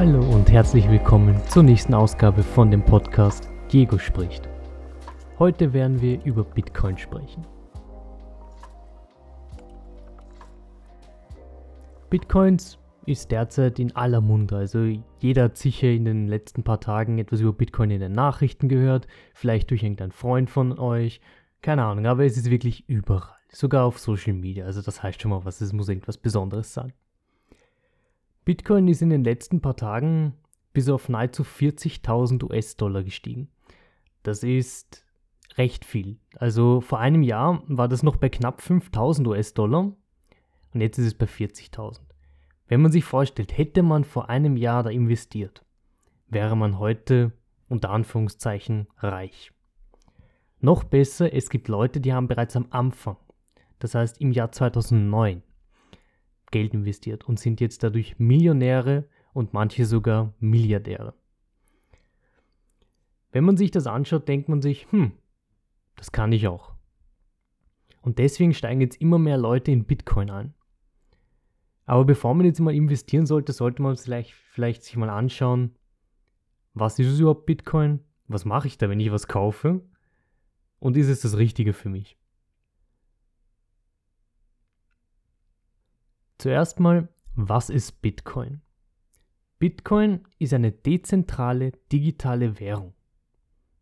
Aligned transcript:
Hallo 0.00 0.20
und 0.34 0.50
herzlich 0.50 0.88
willkommen 0.88 1.38
zur 1.50 1.62
nächsten 1.62 1.92
Ausgabe 1.92 2.42
von 2.42 2.70
dem 2.70 2.82
Podcast 2.82 3.50
Diego 3.70 3.98
spricht. 3.98 4.48
Heute 5.38 5.74
werden 5.74 6.00
wir 6.00 6.24
über 6.24 6.42
Bitcoin 6.42 6.96
sprechen. 6.96 7.46
Bitcoins 12.08 12.78
ist 13.04 13.30
derzeit 13.30 13.78
in 13.78 13.94
aller 13.94 14.22
Munde. 14.22 14.56
Also 14.56 14.86
jeder 15.18 15.44
hat 15.44 15.58
sicher 15.58 15.88
in 15.88 16.06
den 16.06 16.28
letzten 16.28 16.62
paar 16.62 16.80
Tagen 16.80 17.18
etwas 17.18 17.40
über 17.40 17.52
Bitcoin 17.52 17.90
in 17.90 18.00
den 18.00 18.12
Nachrichten 18.12 18.70
gehört, 18.70 19.06
vielleicht 19.34 19.68
durch 19.68 19.82
irgendeinen 19.82 20.12
Freund 20.12 20.48
von 20.48 20.78
euch, 20.78 21.20
keine 21.60 21.84
Ahnung, 21.84 22.06
aber 22.06 22.24
es 22.24 22.38
ist 22.38 22.50
wirklich 22.50 22.88
überall, 22.88 23.36
sogar 23.52 23.84
auf 23.84 23.98
Social 23.98 24.32
Media. 24.32 24.64
Also 24.64 24.80
das 24.80 25.02
heißt 25.02 25.20
schon 25.20 25.30
mal 25.30 25.44
was, 25.44 25.60
es 25.60 25.74
muss 25.74 25.90
irgendwas 25.90 26.16
Besonderes 26.16 26.72
sein. 26.72 26.94
Bitcoin 28.44 28.88
ist 28.88 29.02
in 29.02 29.10
den 29.10 29.24
letzten 29.24 29.60
paar 29.60 29.76
Tagen 29.76 30.34
bis 30.72 30.88
auf 30.88 31.08
nahezu 31.08 31.42
40.000 31.42 32.44
US-Dollar 32.44 33.02
gestiegen. 33.02 33.48
Das 34.22 34.42
ist 34.42 35.04
recht 35.56 35.84
viel. 35.84 36.18
Also 36.36 36.80
vor 36.80 37.00
einem 37.00 37.22
Jahr 37.22 37.62
war 37.66 37.88
das 37.88 38.02
noch 38.02 38.16
bei 38.16 38.28
knapp 38.28 38.60
5.000 38.60 39.26
US-Dollar 39.26 39.92
und 40.72 40.80
jetzt 40.80 40.98
ist 40.98 41.06
es 41.06 41.14
bei 41.14 41.26
40.000. 41.26 42.00
Wenn 42.68 42.82
man 42.82 42.92
sich 42.92 43.04
vorstellt, 43.04 43.56
hätte 43.56 43.82
man 43.82 44.04
vor 44.04 44.30
einem 44.30 44.56
Jahr 44.56 44.82
da 44.82 44.90
investiert, 44.90 45.64
wäre 46.28 46.56
man 46.56 46.78
heute 46.78 47.32
unter 47.68 47.90
Anführungszeichen 47.90 48.86
reich. 48.98 49.52
Noch 50.60 50.84
besser, 50.84 51.32
es 51.32 51.50
gibt 51.50 51.68
Leute, 51.68 52.00
die 52.00 52.12
haben 52.12 52.28
bereits 52.28 52.54
am 52.54 52.66
Anfang, 52.70 53.16
das 53.78 53.94
heißt 53.94 54.20
im 54.20 54.30
Jahr 54.30 54.52
2009, 54.52 55.42
Geld 56.50 56.74
investiert 56.74 57.24
und 57.24 57.38
sind 57.38 57.60
jetzt 57.60 57.82
dadurch 57.82 58.18
Millionäre 58.18 59.08
und 59.32 59.52
manche 59.52 59.84
sogar 59.84 60.34
Milliardäre. 60.38 61.14
Wenn 63.32 63.44
man 63.44 63.56
sich 63.56 63.70
das 63.70 63.86
anschaut, 63.86 64.28
denkt 64.28 64.48
man 64.48 64.60
sich, 64.60 64.90
hm, 64.90 65.12
das 65.96 66.12
kann 66.12 66.32
ich 66.32 66.48
auch. 66.48 66.72
Und 68.02 68.18
deswegen 68.18 68.54
steigen 68.54 68.80
jetzt 68.80 69.00
immer 69.00 69.18
mehr 69.18 69.38
Leute 69.38 69.70
in 69.70 69.84
Bitcoin 69.84 70.30
ein. 70.30 70.54
Aber 71.86 72.04
bevor 72.04 72.34
man 72.34 72.46
jetzt 72.46 72.60
mal 72.60 72.74
investieren 72.74 73.26
sollte, 73.26 73.52
sollte 73.52 73.82
man 73.82 73.96
vielleicht, 73.96 74.32
vielleicht 74.32 74.82
sich 74.84 74.96
mal 74.96 75.10
anschauen, 75.10 75.76
was 76.72 76.98
ist 76.98 77.08
es 77.08 77.20
überhaupt 77.20 77.46
Bitcoin? 77.46 78.00
Was 78.28 78.44
mache 78.44 78.68
ich 78.68 78.78
da, 78.78 78.88
wenn 78.88 79.00
ich 79.00 79.10
was 79.10 79.26
kaufe? 79.26 79.82
Und 80.78 80.96
ist 80.96 81.08
es 81.08 81.20
das 81.20 81.36
Richtige 81.36 81.72
für 81.72 81.88
mich? 81.88 82.19
Zuerst 86.40 86.80
mal, 86.80 87.06
was 87.34 87.68
ist 87.68 88.00
Bitcoin? 88.00 88.62
Bitcoin 89.58 90.26
ist 90.38 90.54
eine 90.54 90.72
dezentrale 90.72 91.72
digitale 91.92 92.58
Währung. 92.58 92.94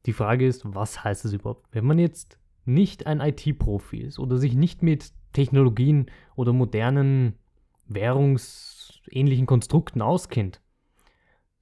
Die 0.06 0.12
Frage 0.12 0.44
ist, 0.44 0.62
was 0.74 1.04
heißt 1.04 1.24
es 1.24 1.34
überhaupt? 1.34 1.68
Wenn 1.70 1.86
man 1.86 2.00
jetzt 2.00 2.36
nicht 2.64 3.06
ein 3.06 3.20
IT-Profi 3.20 3.98
ist 3.98 4.18
oder 4.18 4.38
sich 4.38 4.56
nicht 4.56 4.82
mit 4.82 5.12
Technologien 5.32 6.10
oder 6.34 6.52
modernen 6.52 7.38
währungsähnlichen 7.86 9.46
Konstrukten 9.46 10.02
auskennt, 10.02 10.60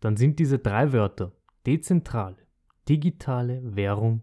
dann 0.00 0.16
sind 0.16 0.38
diese 0.38 0.58
drei 0.58 0.94
Wörter 0.94 1.32
dezentrale, 1.66 2.38
digitale 2.88 3.60
Währung 3.76 4.22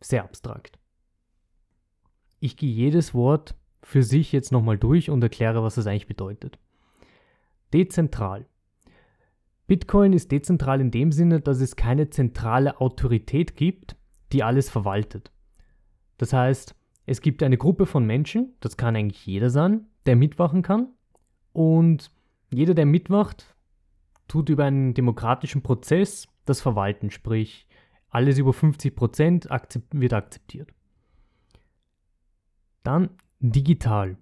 sehr 0.00 0.22
abstrakt. 0.22 0.78
Ich 2.38 2.56
gehe 2.56 2.70
jedes 2.70 3.14
Wort 3.14 3.57
für 3.82 4.02
sich 4.02 4.32
jetzt 4.32 4.52
nochmal 4.52 4.78
durch 4.78 5.10
und 5.10 5.22
erkläre, 5.22 5.62
was 5.62 5.76
das 5.76 5.86
eigentlich 5.86 6.06
bedeutet. 6.06 6.58
Dezentral. 7.72 8.46
Bitcoin 9.66 10.12
ist 10.12 10.32
dezentral 10.32 10.80
in 10.80 10.90
dem 10.90 11.12
Sinne, 11.12 11.40
dass 11.40 11.60
es 11.60 11.76
keine 11.76 12.08
zentrale 12.08 12.80
Autorität 12.80 13.54
gibt, 13.54 13.96
die 14.32 14.42
alles 14.42 14.70
verwaltet. 14.70 15.30
Das 16.16 16.32
heißt, 16.32 16.74
es 17.06 17.20
gibt 17.20 17.42
eine 17.42 17.56
Gruppe 17.56 17.86
von 17.86 18.06
Menschen, 18.06 18.54
das 18.60 18.76
kann 18.76 18.96
eigentlich 18.96 19.24
jeder 19.26 19.50
sein, 19.50 19.86
der 20.06 20.16
mitwachen 20.16 20.62
kann. 20.62 20.88
Und 21.52 22.10
jeder, 22.50 22.74
der 22.74 22.86
mitwacht, 22.86 23.54
tut 24.26 24.48
über 24.48 24.64
einen 24.64 24.94
demokratischen 24.94 25.62
Prozess 25.62 26.28
das 26.44 26.60
Verwalten, 26.60 27.10
sprich 27.10 27.66
alles 28.10 28.38
über 28.38 28.52
50% 28.52 29.48
akzept 29.48 29.98
wird 29.98 30.12
akzeptiert. 30.12 30.72
Dann 32.82 33.10
digital. 33.40 34.16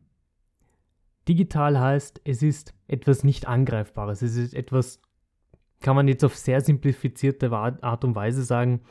Digital 1.28 1.78
heißt, 1.78 2.21
es 2.25 2.43
ist 2.43 2.75
etwas 2.87 3.25
nicht 3.25 3.49
Angreifbares. 3.49 4.22
Es 4.22 4.37
ist 4.37 4.54
etwas, 4.54 5.00
kann 5.81 5.97
man 5.97 6.09
jetzt 6.09 6.25
auf 6.25 6.37
sehr 6.37 6.60
simplifizierte 6.60 7.50
Art 7.50 8.04
und 8.04 8.15
Weise 8.15 8.44
sagen, 8.44 8.82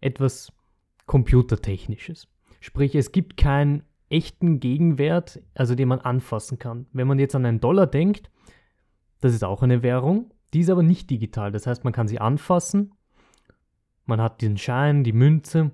etwas 0.00 0.52
Computertechnisches. 1.06 2.28
Sprich, 2.60 2.94
es 2.94 3.12
gibt 3.12 3.36
keinen 3.36 3.84
echten 4.10 4.58
Gegenwert, 4.58 5.40
also 5.54 5.74
den 5.74 5.88
man 5.88 6.00
anfassen 6.00 6.58
kann. 6.58 6.86
Wenn 6.92 7.06
man 7.06 7.18
jetzt 7.18 7.34
an 7.34 7.46
einen 7.46 7.60
Dollar 7.60 7.86
denkt, 7.86 8.30
das 9.20 9.34
ist 9.34 9.44
auch 9.44 9.62
eine 9.62 9.82
Währung, 9.82 10.32
die 10.54 10.60
ist 10.60 10.70
aber 10.70 10.82
nicht 10.82 11.10
digital. 11.10 11.52
Das 11.52 11.66
heißt, 11.66 11.84
man 11.84 11.92
kann 11.92 12.08
sie 12.08 12.20
anfassen, 12.20 12.94
man 14.06 14.20
hat 14.20 14.40
den 14.40 14.56
Schein, 14.56 15.04
die 15.04 15.12
Münze 15.12 15.70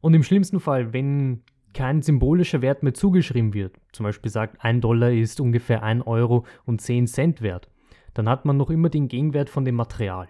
und 0.00 0.14
im 0.14 0.22
schlimmsten 0.22 0.60
Fall, 0.60 0.92
wenn 0.92 1.42
kein 1.76 2.00
symbolischer 2.00 2.62
Wert 2.62 2.82
mehr 2.82 2.94
zugeschrieben 2.94 3.52
wird, 3.52 3.76
zum 3.92 4.04
Beispiel 4.04 4.30
sagt, 4.30 4.64
ein 4.64 4.80
Dollar 4.80 5.12
ist 5.12 5.40
ungefähr 5.40 5.82
ein 5.82 6.00
Euro 6.00 6.46
und 6.64 6.80
10 6.80 7.06
Cent 7.06 7.42
wert, 7.42 7.70
dann 8.14 8.28
hat 8.28 8.46
man 8.46 8.56
noch 8.56 8.70
immer 8.70 8.88
den 8.88 9.08
Gegenwert 9.08 9.50
von 9.50 9.66
dem 9.66 9.74
Material. 9.74 10.28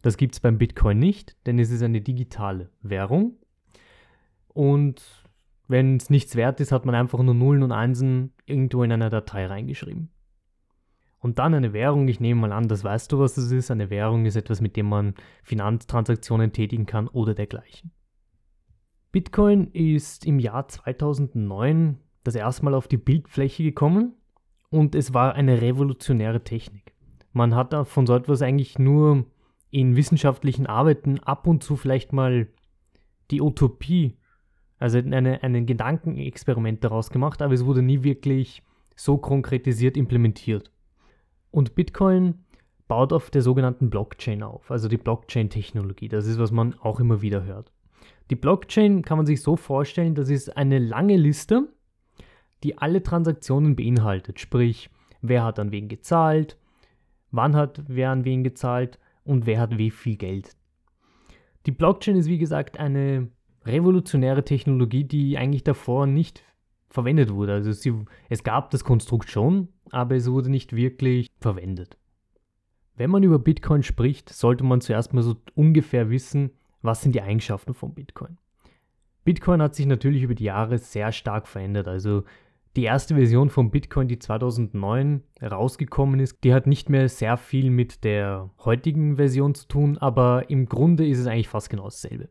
Das 0.00 0.16
gibt 0.16 0.34
es 0.34 0.40
beim 0.40 0.56
Bitcoin 0.56 0.98
nicht, 0.98 1.36
denn 1.46 1.58
es 1.58 1.70
ist 1.70 1.82
eine 1.82 2.00
digitale 2.00 2.70
Währung. 2.80 3.34
Und 4.48 5.02
wenn 5.68 5.96
es 5.96 6.08
nichts 6.08 6.36
wert 6.36 6.58
ist, 6.60 6.72
hat 6.72 6.86
man 6.86 6.94
einfach 6.94 7.22
nur 7.22 7.34
Nullen 7.34 7.62
und 7.62 7.72
Einsen 7.72 8.32
irgendwo 8.46 8.82
in 8.82 8.92
einer 8.92 9.10
Datei 9.10 9.46
reingeschrieben. 9.46 10.08
Und 11.18 11.38
dann 11.38 11.52
eine 11.52 11.74
Währung, 11.74 12.08
ich 12.08 12.20
nehme 12.20 12.40
mal 12.40 12.52
an, 12.52 12.68
das 12.68 12.82
weißt 12.82 13.12
du, 13.12 13.18
was 13.18 13.34
das 13.34 13.50
ist. 13.50 13.70
Eine 13.70 13.90
Währung 13.90 14.24
ist 14.24 14.36
etwas, 14.36 14.62
mit 14.62 14.76
dem 14.76 14.88
man 14.88 15.14
Finanztransaktionen 15.42 16.52
tätigen 16.52 16.86
kann 16.86 17.08
oder 17.08 17.34
dergleichen. 17.34 17.90
Bitcoin 19.12 19.68
ist 19.72 20.26
im 20.26 20.38
Jahr 20.38 20.68
2009 20.68 21.98
das 22.24 22.34
erste 22.34 22.64
Mal 22.64 22.74
auf 22.74 22.88
die 22.88 22.96
Bildfläche 22.96 23.62
gekommen 23.62 24.14
und 24.70 24.94
es 24.94 25.14
war 25.14 25.34
eine 25.34 25.62
revolutionäre 25.62 26.42
Technik. 26.42 26.94
Man 27.32 27.54
hat 27.54 27.74
von 27.86 28.06
so 28.06 28.14
etwas 28.14 28.42
eigentlich 28.42 28.78
nur 28.78 29.24
in 29.70 29.96
wissenschaftlichen 29.96 30.66
Arbeiten 30.66 31.20
ab 31.20 31.46
und 31.46 31.62
zu 31.62 31.76
vielleicht 31.76 32.12
mal 32.12 32.48
die 33.30 33.40
Utopie, 33.40 34.16
also 34.78 34.98
eine, 34.98 35.42
ein 35.42 35.66
Gedankenexperiment 35.66 36.84
daraus 36.84 37.10
gemacht, 37.10 37.42
aber 37.42 37.54
es 37.54 37.64
wurde 37.64 37.82
nie 37.82 38.02
wirklich 38.02 38.62
so 38.94 39.18
konkretisiert 39.18 39.96
implementiert. 39.96 40.70
Und 41.50 41.74
Bitcoin 41.74 42.44
baut 42.88 43.12
auf 43.12 43.30
der 43.30 43.42
sogenannten 43.42 43.90
Blockchain 43.90 44.42
auf, 44.42 44.70
also 44.70 44.88
die 44.88 44.96
Blockchain-Technologie. 44.96 46.08
Das 46.08 46.26
ist, 46.26 46.38
was 46.38 46.50
man 46.50 46.74
auch 46.80 47.00
immer 47.00 47.22
wieder 47.22 47.44
hört. 47.44 47.72
Die 48.30 48.36
Blockchain 48.36 49.02
kann 49.02 49.18
man 49.18 49.26
sich 49.26 49.42
so 49.42 49.56
vorstellen, 49.56 50.14
das 50.14 50.28
ist 50.28 50.56
eine 50.56 50.78
lange 50.78 51.16
Liste, 51.16 51.68
die 52.62 52.78
alle 52.78 53.02
Transaktionen 53.02 53.76
beinhaltet. 53.76 54.40
Sprich, 54.40 54.90
wer 55.22 55.44
hat 55.44 55.58
an 55.58 55.70
wen 55.70 55.88
gezahlt, 55.88 56.58
wann 57.30 57.54
hat 57.54 57.82
wer 57.86 58.10
an 58.10 58.24
wen 58.24 58.42
gezahlt 58.42 58.98
und 59.24 59.46
wer 59.46 59.60
hat 59.60 59.78
wie 59.78 59.90
viel 59.90 60.16
Geld. 60.16 60.56
Die 61.66 61.72
Blockchain 61.72 62.16
ist 62.16 62.28
wie 62.28 62.38
gesagt 62.38 62.78
eine 62.78 63.28
revolutionäre 63.64 64.44
Technologie, 64.44 65.04
die 65.04 65.36
eigentlich 65.36 65.64
davor 65.64 66.06
nicht 66.06 66.42
verwendet 66.88 67.32
wurde. 67.32 67.52
Also 67.52 67.72
sie, 67.72 67.94
es 68.28 68.44
gab 68.44 68.70
das 68.70 68.84
Konstrukt 68.84 69.28
schon, 69.30 69.68
aber 69.90 70.16
es 70.16 70.30
wurde 70.30 70.50
nicht 70.50 70.74
wirklich 70.74 71.28
verwendet. 71.40 71.98
Wenn 72.94 73.10
man 73.10 73.22
über 73.22 73.38
Bitcoin 73.38 73.82
spricht, 73.82 74.30
sollte 74.30 74.64
man 74.64 74.80
zuerst 74.80 75.12
mal 75.12 75.22
so 75.22 75.36
ungefähr 75.54 76.08
wissen, 76.08 76.50
was 76.82 77.02
sind 77.02 77.14
die 77.14 77.22
Eigenschaften 77.22 77.74
von 77.74 77.94
Bitcoin? 77.94 78.38
Bitcoin 79.24 79.60
hat 79.60 79.74
sich 79.74 79.86
natürlich 79.86 80.22
über 80.22 80.34
die 80.34 80.44
Jahre 80.44 80.78
sehr 80.78 81.10
stark 81.10 81.48
verändert. 81.48 81.88
Also 81.88 82.22
die 82.76 82.84
erste 82.84 83.14
Version 83.14 83.48
von 83.48 83.70
Bitcoin, 83.70 84.06
die 84.06 84.18
2009 84.18 85.22
rausgekommen 85.42 86.20
ist, 86.20 86.44
die 86.44 86.52
hat 86.52 86.66
nicht 86.66 86.90
mehr 86.90 87.08
sehr 87.08 87.36
viel 87.36 87.70
mit 87.70 88.04
der 88.04 88.50
heutigen 88.64 89.16
Version 89.16 89.54
zu 89.54 89.66
tun, 89.66 89.98
aber 89.98 90.50
im 90.50 90.66
Grunde 90.66 91.06
ist 91.06 91.18
es 91.18 91.26
eigentlich 91.26 91.48
fast 91.48 91.70
genau 91.70 91.84
dasselbe. 91.84 92.28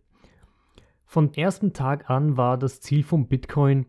Von 1.06 1.34
ersten 1.34 1.74
Tag 1.74 2.10
an 2.10 2.38
war 2.38 2.58
das 2.58 2.80
Ziel 2.80 3.04
von 3.04 3.28
Bitcoin, 3.28 3.88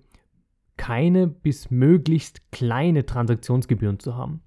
keine 0.76 1.26
bis 1.26 1.70
möglichst 1.70 2.50
kleine 2.50 3.06
Transaktionsgebühren 3.06 3.98
zu 3.98 4.16
haben. 4.16 4.42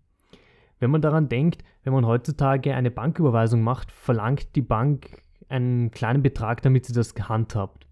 Wenn 0.79 0.91
man 0.91 1.01
daran 1.01 1.29
denkt, 1.29 1.63
wenn 1.83 1.94
man 1.94 2.06
heutzutage 2.06 2.73
eine 2.73 2.91
Banküberweisung 2.91 3.61
macht, 3.61 3.91
verlangt 3.91 4.56
die 4.56 4.61
Bank 4.61 5.21
einen 5.49 5.91
kleinen 5.91 6.23
Betrag, 6.23 6.61
damit 6.61 6.85
sie 6.85 6.93
das 6.93 7.15
gehandhabt. 7.15 7.87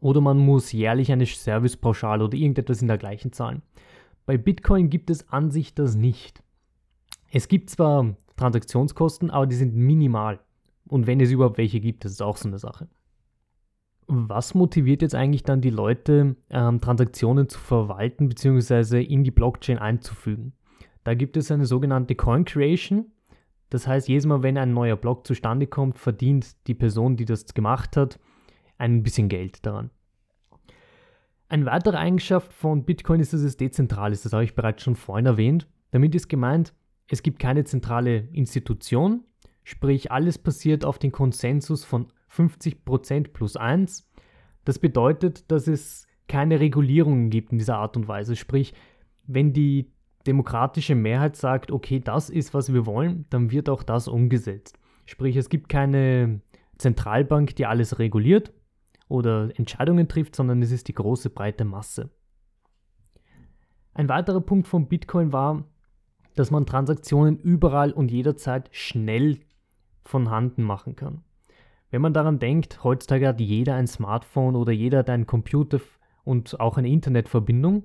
Oder 0.00 0.20
man 0.20 0.38
muss 0.38 0.72
jährlich 0.72 1.10
eine 1.10 1.26
Servicepauschale 1.26 2.24
oder 2.24 2.36
irgendetwas 2.36 2.80
in 2.82 2.88
der 2.88 2.98
gleichen 2.98 3.32
zahlen. 3.32 3.62
Bei 4.26 4.36
Bitcoin 4.36 4.90
gibt 4.90 5.10
es 5.10 5.28
an 5.30 5.50
sich 5.50 5.74
das 5.74 5.96
nicht. 5.96 6.42
Es 7.30 7.48
gibt 7.48 7.70
zwar 7.70 8.14
Transaktionskosten, 8.36 9.30
aber 9.30 9.46
die 9.46 9.56
sind 9.56 9.74
minimal. 9.74 10.40
Und 10.86 11.06
wenn 11.06 11.20
es 11.20 11.30
überhaupt 11.30 11.58
welche 11.58 11.80
gibt, 11.80 12.04
das 12.04 12.12
ist 12.12 12.22
auch 12.22 12.36
so 12.36 12.48
eine 12.48 12.58
Sache. 12.58 12.88
Was 14.06 14.54
motiviert 14.54 15.02
jetzt 15.02 15.14
eigentlich 15.14 15.42
dann 15.42 15.60
die 15.60 15.70
Leute, 15.70 16.36
ähm, 16.48 16.80
Transaktionen 16.80 17.48
zu 17.48 17.58
verwalten 17.58 18.28
bzw. 18.28 19.02
in 19.02 19.22
die 19.22 19.30
Blockchain 19.30 19.78
einzufügen? 19.78 20.54
Da 21.04 21.14
gibt 21.14 21.36
es 21.36 21.50
eine 21.50 21.66
sogenannte 21.66 22.14
Coin 22.14 22.44
Creation. 22.44 23.06
Das 23.70 23.86
heißt, 23.86 24.08
jedes 24.08 24.26
Mal, 24.26 24.42
wenn 24.42 24.56
ein 24.56 24.72
neuer 24.72 24.96
Block 24.96 25.26
zustande 25.26 25.66
kommt, 25.66 25.98
verdient 25.98 26.66
die 26.66 26.74
Person, 26.74 27.16
die 27.16 27.24
das 27.24 27.52
gemacht 27.54 27.96
hat, 27.96 28.18
ein 28.78 29.02
bisschen 29.02 29.28
Geld 29.28 29.64
daran. 29.66 29.90
Eine 31.48 31.66
weitere 31.66 31.96
Eigenschaft 31.96 32.52
von 32.52 32.84
Bitcoin 32.84 33.20
ist, 33.20 33.32
dass 33.32 33.40
es 33.40 33.56
dezentral 33.56 34.12
ist. 34.12 34.24
Das 34.24 34.32
habe 34.32 34.44
ich 34.44 34.54
bereits 34.54 34.82
schon 34.82 34.96
vorhin 34.96 35.26
erwähnt. 35.26 35.66
Damit 35.90 36.14
ist 36.14 36.28
gemeint, 36.28 36.74
es 37.08 37.22
gibt 37.22 37.38
keine 37.38 37.64
zentrale 37.64 38.28
Institution, 38.32 39.24
sprich 39.64 40.12
alles 40.12 40.38
passiert 40.38 40.84
auf 40.84 40.98
den 40.98 41.10
Konsensus 41.10 41.84
von 41.84 42.08
50% 42.30 43.32
plus 43.32 43.56
1. 43.56 44.10
Das 44.64 44.78
bedeutet, 44.78 45.50
dass 45.50 45.66
es 45.66 46.06
keine 46.26 46.60
Regulierungen 46.60 47.30
gibt 47.30 47.52
in 47.52 47.58
dieser 47.58 47.78
Art 47.78 47.96
und 47.96 48.06
Weise. 48.06 48.36
Sprich, 48.36 48.74
wenn 49.26 49.54
die 49.54 49.90
demokratische 50.28 50.94
Mehrheit 50.94 51.34
sagt, 51.34 51.72
okay, 51.72 51.98
das 51.98 52.30
ist, 52.30 52.54
was 52.54 52.72
wir 52.72 52.86
wollen, 52.86 53.24
dann 53.30 53.50
wird 53.50 53.68
auch 53.68 53.82
das 53.82 54.06
umgesetzt. 54.06 54.78
Sprich, 55.06 55.36
es 55.36 55.48
gibt 55.48 55.68
keine 55.68 56.40
Zentralbank, 56.76 57.56
die 57.56 57.66
alles 57.66 57.98
reguliert, 57.98 58.52
oder 59.08 59.50
Entscheidungen 59.58 60.06
trifft, 60.06 60.36
sondern 60.36 60.62
es 60.62 60.70
ist 60.70 60.86
die 60.88 60.94
große 60.94 61.30
breite 61.30 61.64
Masse. 61.64 62.10
Ein 63.94 64.08
weiterer 64.08 64.40
Punkt 64.40 64.68
von 64.68 64.86
Bitcoin 64.86 65.32
war, 65.32 65.64
dass 66.34 66.50
man 66.50 66.66
Transaktionen 66.66 67.38
überall 67.38 67.90
und 67.90 68.10
jederzeit 68.10 68.68
schnell 68.70 69.40
von 70.04 70.30
Handen 70.30 70.62
machen 70.62 70.94
kann. 70.94 71.22
Wenn 71.90 72.02
man 72.02 72.12
daran 72.12 72.38
denkt, 72.38 72.84
heutzutage 72.84 73.26
hat 73.26 73.40
jeder 73.40 73.74
ein 73.74 73.86
Smartphone 73.86 74.56
oder 74.56 74.72
jeder 74.72 74.98
hat 74.98 75.10
einen 75.10 75.26
Computer 75.26 75.80
und 76.22 76.60
auch 76.60 76.76
eine 76.76 76.90
Internetverbindung. 76.90 77.84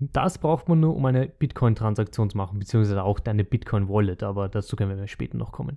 Das 0.00 0.38
braucht 0.38 0.68
man 0.68 0.80
nur, 0.80 0.96
um 0.96 1.04
eine 1.04 1.28
Bitcoin-Transaktion 1.28 2.30
zu 2.30 2.36
machen, 2.36 2.58
beziehungsweise 2.58 3.04
auch 3.04 3.20
eine 3.26 3.44
Bitcoin-Wallet, 3.44 4.22
aber 4.22 4.48
dazu 4.48 4.74
können 4.74 4.98
wir 4.98 5.06
später 5.06 5.36
noch 5.36 5.52
kommen. 5.52 5.76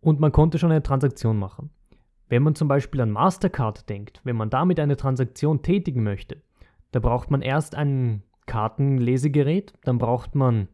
Und 0.00 0.20
man 0.20 0.30
konnte 0.30 0.58
schon 0.58 0.70
eine 0.70 0.82
Transaktion 0.82 1.38
machen. 1.38 1.70
Wenn 2.28 2.44
man 2.44 2.54
zum 2.54 2.68
Beispiel 2.68 3.00
an 3.00 3.10
Mastercard 3.10 3.88
denkt, 3.88 4.20
wenn 4.22 4.36
man 4.36 4.48
damit 4.48 4.78
eine 4.78 4.96
Transaktion 4.96 5.62
tätigen 5.62 6.04
möchte, 6.04 6.40
da 6.92 7.00
braucht 7.00 7.30
man 7.30 7.42
erst 7.42 7.74
ein 7.74 8.22
Kartenlesegerät, 8.46 9.72
dann 9.82 9.98
braucht 9.98 10.36
man 10.36 10.68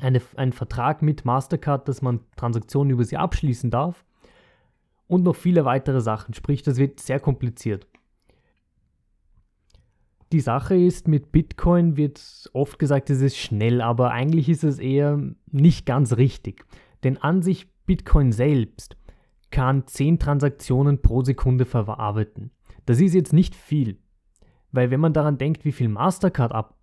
eine, 0.00 0.22
einen 0.36 0.52
Vertrag 0.52 1.02
mit 1.02 1.24
Mastercard, 1.26 1.86
dass 1.86 2.00
man 2.00 2.20
Transaktionen 2.36 2.90
über 2.90 3.04
sie 3.04 3.18
abschließen 3.18 3.70
darf 3.70 4.04
und 5.06 5.24
noch 5.24 5.36
viele 5.36 5.66
weitere 5.66 6.00
Sachen. 6.00 6.32
Sprich, 6.32 6.62
das 6.62 6.78
wird 6.78 7.00
sehr 7.00 7.20
kompliziert. 7.20 7.86
Die 10.32 10.40
Sache 10.40 10.74
ist, 10.74 11.08
mit 11.08 11.30
Bitcoin 11.30 11.98
wird 11.98 12.48
oft 12.54 12.78
gesagt, 12.78 13.10
es 13.10 13.20
ist 13.20 13.36
schnell, 13.36 13.82
aber 13.82 14.12
eigentlich 14.12 14.48
ist 14.48 14.64
es 14.64 14.78
eher 14.78 15.20
nicht 15.50 15.84
ganz 15.84 16.16
richtig. 16.16 16.64
Denn 17.04 17.18
an 17.18 17.42
sich 17.42 17.68
Bitcoin 17.84 18.32
selbst 18.32 18.96
kann 19.50 19.86
10 19.86 20.18
Transaktionen 20.18 21.02
pro 21.02 21.22
Sekunde 21.22 21.66
verarbeiten. 21.66 22.50
Das 22.86 22.98
ist 22.98 23.14
jetzt 23.14 23.34
nicht 23.34 23.54
viel, 23.54 23.98
weil 24.72 24.90
wenn 24.90 25.00
man 25.00 25.12
daran 25.12 25.36
denkt, 25.36 25.66
wie 25.66 25.72
viel 25.72 25.88
Mastercard 25.88 26.52
ab, 26.52 26.78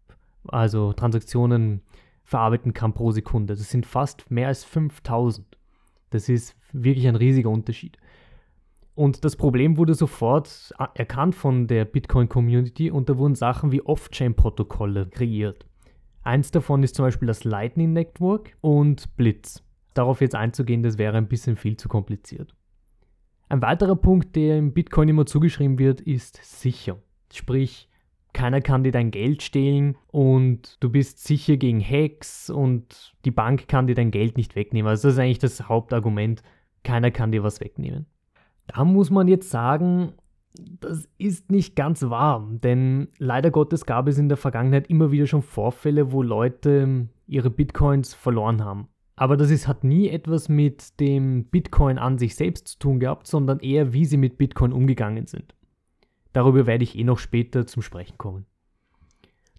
also 0.48 0.94
Transaktionen 0.94 1.82
verarbeiten 2.24 2.74
kann 2.74 2.94
pro 2.94 3.12
Sekunde, 3.12 3.56
das 3.56 3.72
sind 3.72 3.88
fast 3.88 4.30
mehr 4.30 4.50
als 4.50 4.64
5000. 4.64 5.58
Das 6.12 6.30
ist 6.30 6.56
wirklich 6.72 7.08
ein 7.08 7.16
riesiger 7.16 7.50
Unterschied. 7.50 7.98
Und 9.00 9.24
das 9.24 9.38
Problem 9.38 9.78
wurde 9.78 9.94
sofort 9.94 10.74
erkannt 10.94 11.34
von 11.34 11.68
der 11.68 11.86
Bitcoin-Community 11.86 12.92
und 12.92 13.08
da 13.08 13.18
wurden 13.18 13.34
Sachen 13.34 13.72
wie 13.72 13.82
Off-Chain-Protokolle 13.82 15.06
kreiert. 15.06 15.66
Eins 16.22 16.52
davon 16.52 16.84
ist 16.84 16.96
zum 16.96 17.06
Beispiel 17.06 17.28
das 17.30 17.46
Lightning 17.46 17.94
Network 17.94 18.58
und 18.60 19.16
Blitz. 19.16 19.64
Darauf 19.94 20.20
jetzt 20.20 20.36
einzugehen, 20.36 20.84
das 20.84 20.98
wäre 20.98 21.16
ein 21.16 21.30
bisschen 21.30 21.56
viel 21.56 21.78
zu 21.78 21.88
kompliziert. 21.88 22.54
Ein 23.48 23.62
weiterer 23.62 23.96
Punkt, 23.96 24.36
der 24.36 24.58
im 24.58 24.74
Bitcoin 24.74 25.08
immer 25.08 25.26
zugeschrieben 25.26 25.80
wird, 25.80 26.02
ist 26.02 26.38
sicher. 26.44 26.98
Sprich, 27.32 27.88
keiner 28.34 28.60
kann 28.60 28.84
dir 28.84 28.92
dein 28.92 29.12
Geld 29.12 29.44
stehlen 29.44 29.96
und 30.08 30.76
du 30.82 30.90
bist 30.90 31.26
sicher 31.26 31.56
gegen 31.56 31.80
Hacks 31.80 32.50
und 32.50 33.16
die 33.24 33.32
Bank 33.32 33.70
kann 33.70 33.88
dir 33.88 33.96
dein 33.96 34.12
Geld 34.12 34.36
nicht 34.36 34.58
wegnehmen. 34.58 34.90
Also 34.90 35.08
das 35.08 35.14
ist 35.14 35.20
eigentlich 35.20 35.40
das 35.40 35.70
Hauptargument, 35.70 36.44
keiner 36.84 37.12
kann 37.12 37.32
dir 37.32 37.44
was 37.44 37.62
wegnehmen. 37.62 38.08
Da 38.70 38.86
muss 38.86 39.10
man 39.10 39.28
jetzt 39.28 39.50
sagen, 39.50 40.14
das 40.80 41.10
ist 41.18 41.50
nicht 41.50 41.76
ganz 41.76 42.04
wahr, 42.04 42.48
denn 42.52 43.08
leider 43.18 43.50
Gottes 43.50 43.86
gab 43.86 44.08
es 44.08 44.20
in 44.20 44.30
der 44.30 44.38
Vergangenheit 44.38 44.92
immer 44.92 45.12
wieder 45.12 45.26
schon 45.26 45.42
Vorfälle, 45.42 46.12
wo 46.12 46.22
Leute 46.22 47.08
ihre 47.26 47.50
Bitcoins 47.50 48.14
verloren 48.14 48.64
haben. 48.64 48.88
Aber 49.16 49.38
das 49.38 49.50
ist, 49.50 49.68
hat 49.68 49.84
nie 49.84 50.08
etwas 50.10 50.50
mit 50.50 51.00
dem 51.00 51.46
Bitcoin 51.46 51.98
an 51.98 52.20
sich 52.20 52.36
selbst 52.36 52.68
zu 52.68 52.80
tun 52.80 53.00
gehabt, 53.00 53.26
sondern 53.26 53.60
eher, 53.60 53.92
wie 53.92 54.06
sie 54.06 54.18
mit 54.18 54.38
Bitcoin 54.38 54.72
umgegangen 54.72 55.26
sind. 55.26 55.56
Darüber 56.32 56.68
werde 56.68 56.84
ich 56.84 56.96
eh 56.96 57.04
noch 57.04 57.18
später 57.18 57.66
zum 57.66 57.82
Sprechen 57.82 58.20
kommen. 58.20 58.46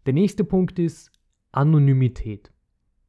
Der 0.06 0.12
nächste 0.14 0.44
Punkt 0.44 0.78
ist 0.78 1.10
Anonymität. 1.50 2.52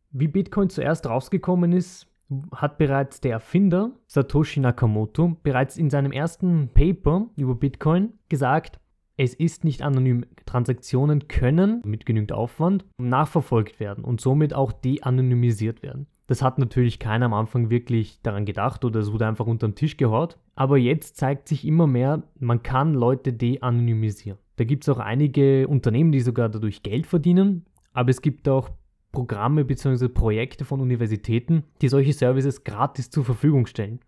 Wie 0.09 0.27
Bitcoin 0.27 0.71
zuerst 0.71 1.05
rausgekommen 1.05 1.71
ist, 1.73 2.10
hat 2.55 2.77
bereits 2.77 3.21
der 3.21 3.33
Erfinder 3.33 3.91
Satoshi 4.07 4.59
Nakamoto 4.59 5.37
bereits 5.43 5.77
in 5.77 5.89
seinem 5.89 6.11
ersten 6.11 6.69
Paper 6.73 7.27
über 7.35 7.55
Bitcoin 7.55 8.13
gesagt, 8.29 8.79
es 9.17 9.33
ist 9.33 9.63
nicht 9.63 9.81
anonym. 9.81 10.25
Transaktionen 10.45 11.27
können 11.27 11.81
mit 11.85 12.05
genügend 12.05 12.31
Aufwand 12.31 12.85
nachverfolgt 12.97 13.79
werden 13.79 14.03
und 14.03 14.21
somit 14.21 14.53
auch 14.53 14.71
de-anonymisiert 14.71 15.83
werden. 15.83 16.07
Das 16.27 16.41
hat 16.41 16.57
natürlich 16.57 16.97
keiner 16.97 17.25
am 17.25 17.33
Anfang 17.33 17.69
wirklich 17.69 18.21
daran 18.21 18.45
gedacht 18.45 18.85
oder 18.85 19.01
es 19.01 19.11
wurde 19.11 19.27
einfach 19.27 19.47
unter 19.47 19.67
den 19.67 19.75
Tisch 19.75 19.97
gehaut. 19.97 20.37
Aber 20.55 20.77
jetzt 20.77 21.17
zeigt 21.17 21.47
sich 21.47 21.67
immer 21.67 21.87
mehr, 21.87 22.23
man 22.39 22.63
kann 22.63 22.93
Leute 22.93 23.33
de-anonymisieren. 23.33 24.39
Da 24.55 24.63
gibt 24.63 24.83
es 24.83 24.89
auch 24.89 24.99
einige 24.99 25.67
Unternehmen, 25.67 26.11
die 26.11 26.21
sogar 26.21 26.47
dadurch 26.47 26.83
Geld 26.83 27.05
verdienen. 27.05 27.65
Aber 27.93 28.09
es 28.09 28.21
gibt 28.21 28.47
auch 28.47 28.69
Programme 29.11 29.65
bzw. 29.65 30.07
Projekte 30.07 30.65
von 30.65 30.79
Universitäten, 30.81 31.63
die 31.81 31.87
solche 31.87 32.13
Services 32.13 32.63
gratis 32.63 33.09
zur 33.09 33.25
Verfügung 33.25 33.65
stellen. 33.65 33.99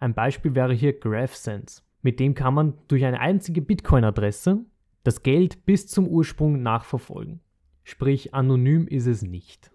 Ein 0.00 0.14
Beispiel 0.14 0.54
wäre 0.54 0.72
hier 0.72 0.98
GraphSense. 0.98 1.82
Mit 2.02 2.20
dem 2.20 2.34
kann 2.34 2.54
man 2.54 2.74
durch 2.88 3.04
eine 3.04 3.20
einzige 3.20 3.62
Bitcoin-Adresse 3.62 4.64
das 5.04 5.22
Geld 5.22 5.64
bis 5.66 5.86
zum 5.86 6.08
Ursprung 6.08 6.62
nachverfolgen. 6.62 7.40
Sprich, 7.84 8.34
anonym 8.34 8.88
ist 8.88 9.06
es 9.06 9.22
nicht. 9.22 9.70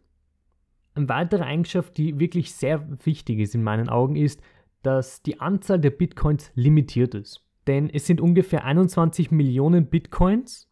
Eine 0.94 1.08
weitere 1.08 1.44
Eigenschaft, 1.44 1.98
die 1.98 2.20
wirklich 2.20 2.54
sehr 2.54 3.06
wichtig 3.06 3.40
ist 3.40 3.56
in 3.56 3.64
meinen 3.64 3.88
Augen, 3.88 4.16
ist, 4.16 4.42
dass 4.84 5.22
die 5.22 5.40
Anzahl 5.40 5.80
der 5.80 5.92
Bitcoins 5.92 6.52
limitiert 6.56 7.16
ist. 7.16 7.46
Denn 7.68 7.90
es 7.90 8.08
sind 8.08 8.20
ungefähr 8.20 8.66
21 8.66 9.32
Millionen 9.32 9.88
Bitcoins, 9.88 10.70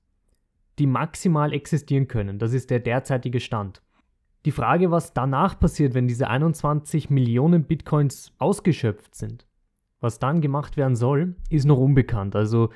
die 0.80 0.88
maximal 0.88 1.54
existieren 1.54 2.08
können. 2.08 2.40
Das 2.40 2.54
ist 2.54 2.70
der 2.70 2.80
derzeitige 2.80 3.40
Stand. 3.40 3.82
Die 4.46 4.52
Frage, 4.52 4.90
was 4.92 5.14
danach 5.14 5.60
passiert, 5.60 5.94
wenn 5.94 6.08
diese 6.08 6.30
21 6.30 7.10
Millionen 7.10 7.66
Bitcoins 7.66 8.34
ausgeschöpft 8.38 9.16
sind, 9.16 9.46
was 10.00 10.20
dann 10.20 10.40
gemacht 10.40 10.78
werden 10.78 10.96
soll, 10.96 11.36
ist 11.50 11.66
noch 11.66 11.78
unbekannt. 11.78 12.36
Also 12.36 12.70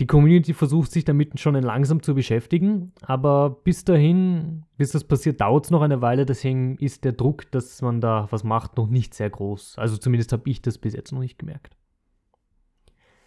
die 0.00 0.06
Community 0.06 0.54
versucht 0.54 0.92
sich 0.92 1.04
damit 1.04 1.40
schon 1.40 1.54
langsam 1.54 2.02
zu 2.02 2.14
beschäftigen, 2.14 2.92
aber 3.02 3.50
bis 3.64 3.84
dahin, 3.84 4.64
bis 4.76 4.92
das 4.92 5.02
passiert, 5.02 5.40
dauert 5.40 5.64
es 5.64 5.70
noch 5.70 5.82
eine 5.82 6.00
Weile. 6.02 6.24
Deswegen 6.24 6.76
ist 6.76 7.04
der 7.04 7.12
Druck, 7.12 7.50
dass 7.50 7.82
man 7.82 8.00
da 8.00 8.28
was 8.30 8.44
macht, 8.44 8.76
noch 8.76 8.88
nicht 8.88 9.14
sehr 9.14 9.30
groß. 9.30 9.76
Also 9.78 9.96
zumindest 9.96 10.32
habe 10.32 10.48
ich 10.48 10.62
das 10.62 10.78
bis 10.78 10.94
jetzt 10.94 11.10
noch 11.12 11.20
nicht 11.20 11.38
gemerkt. 11.38 11.76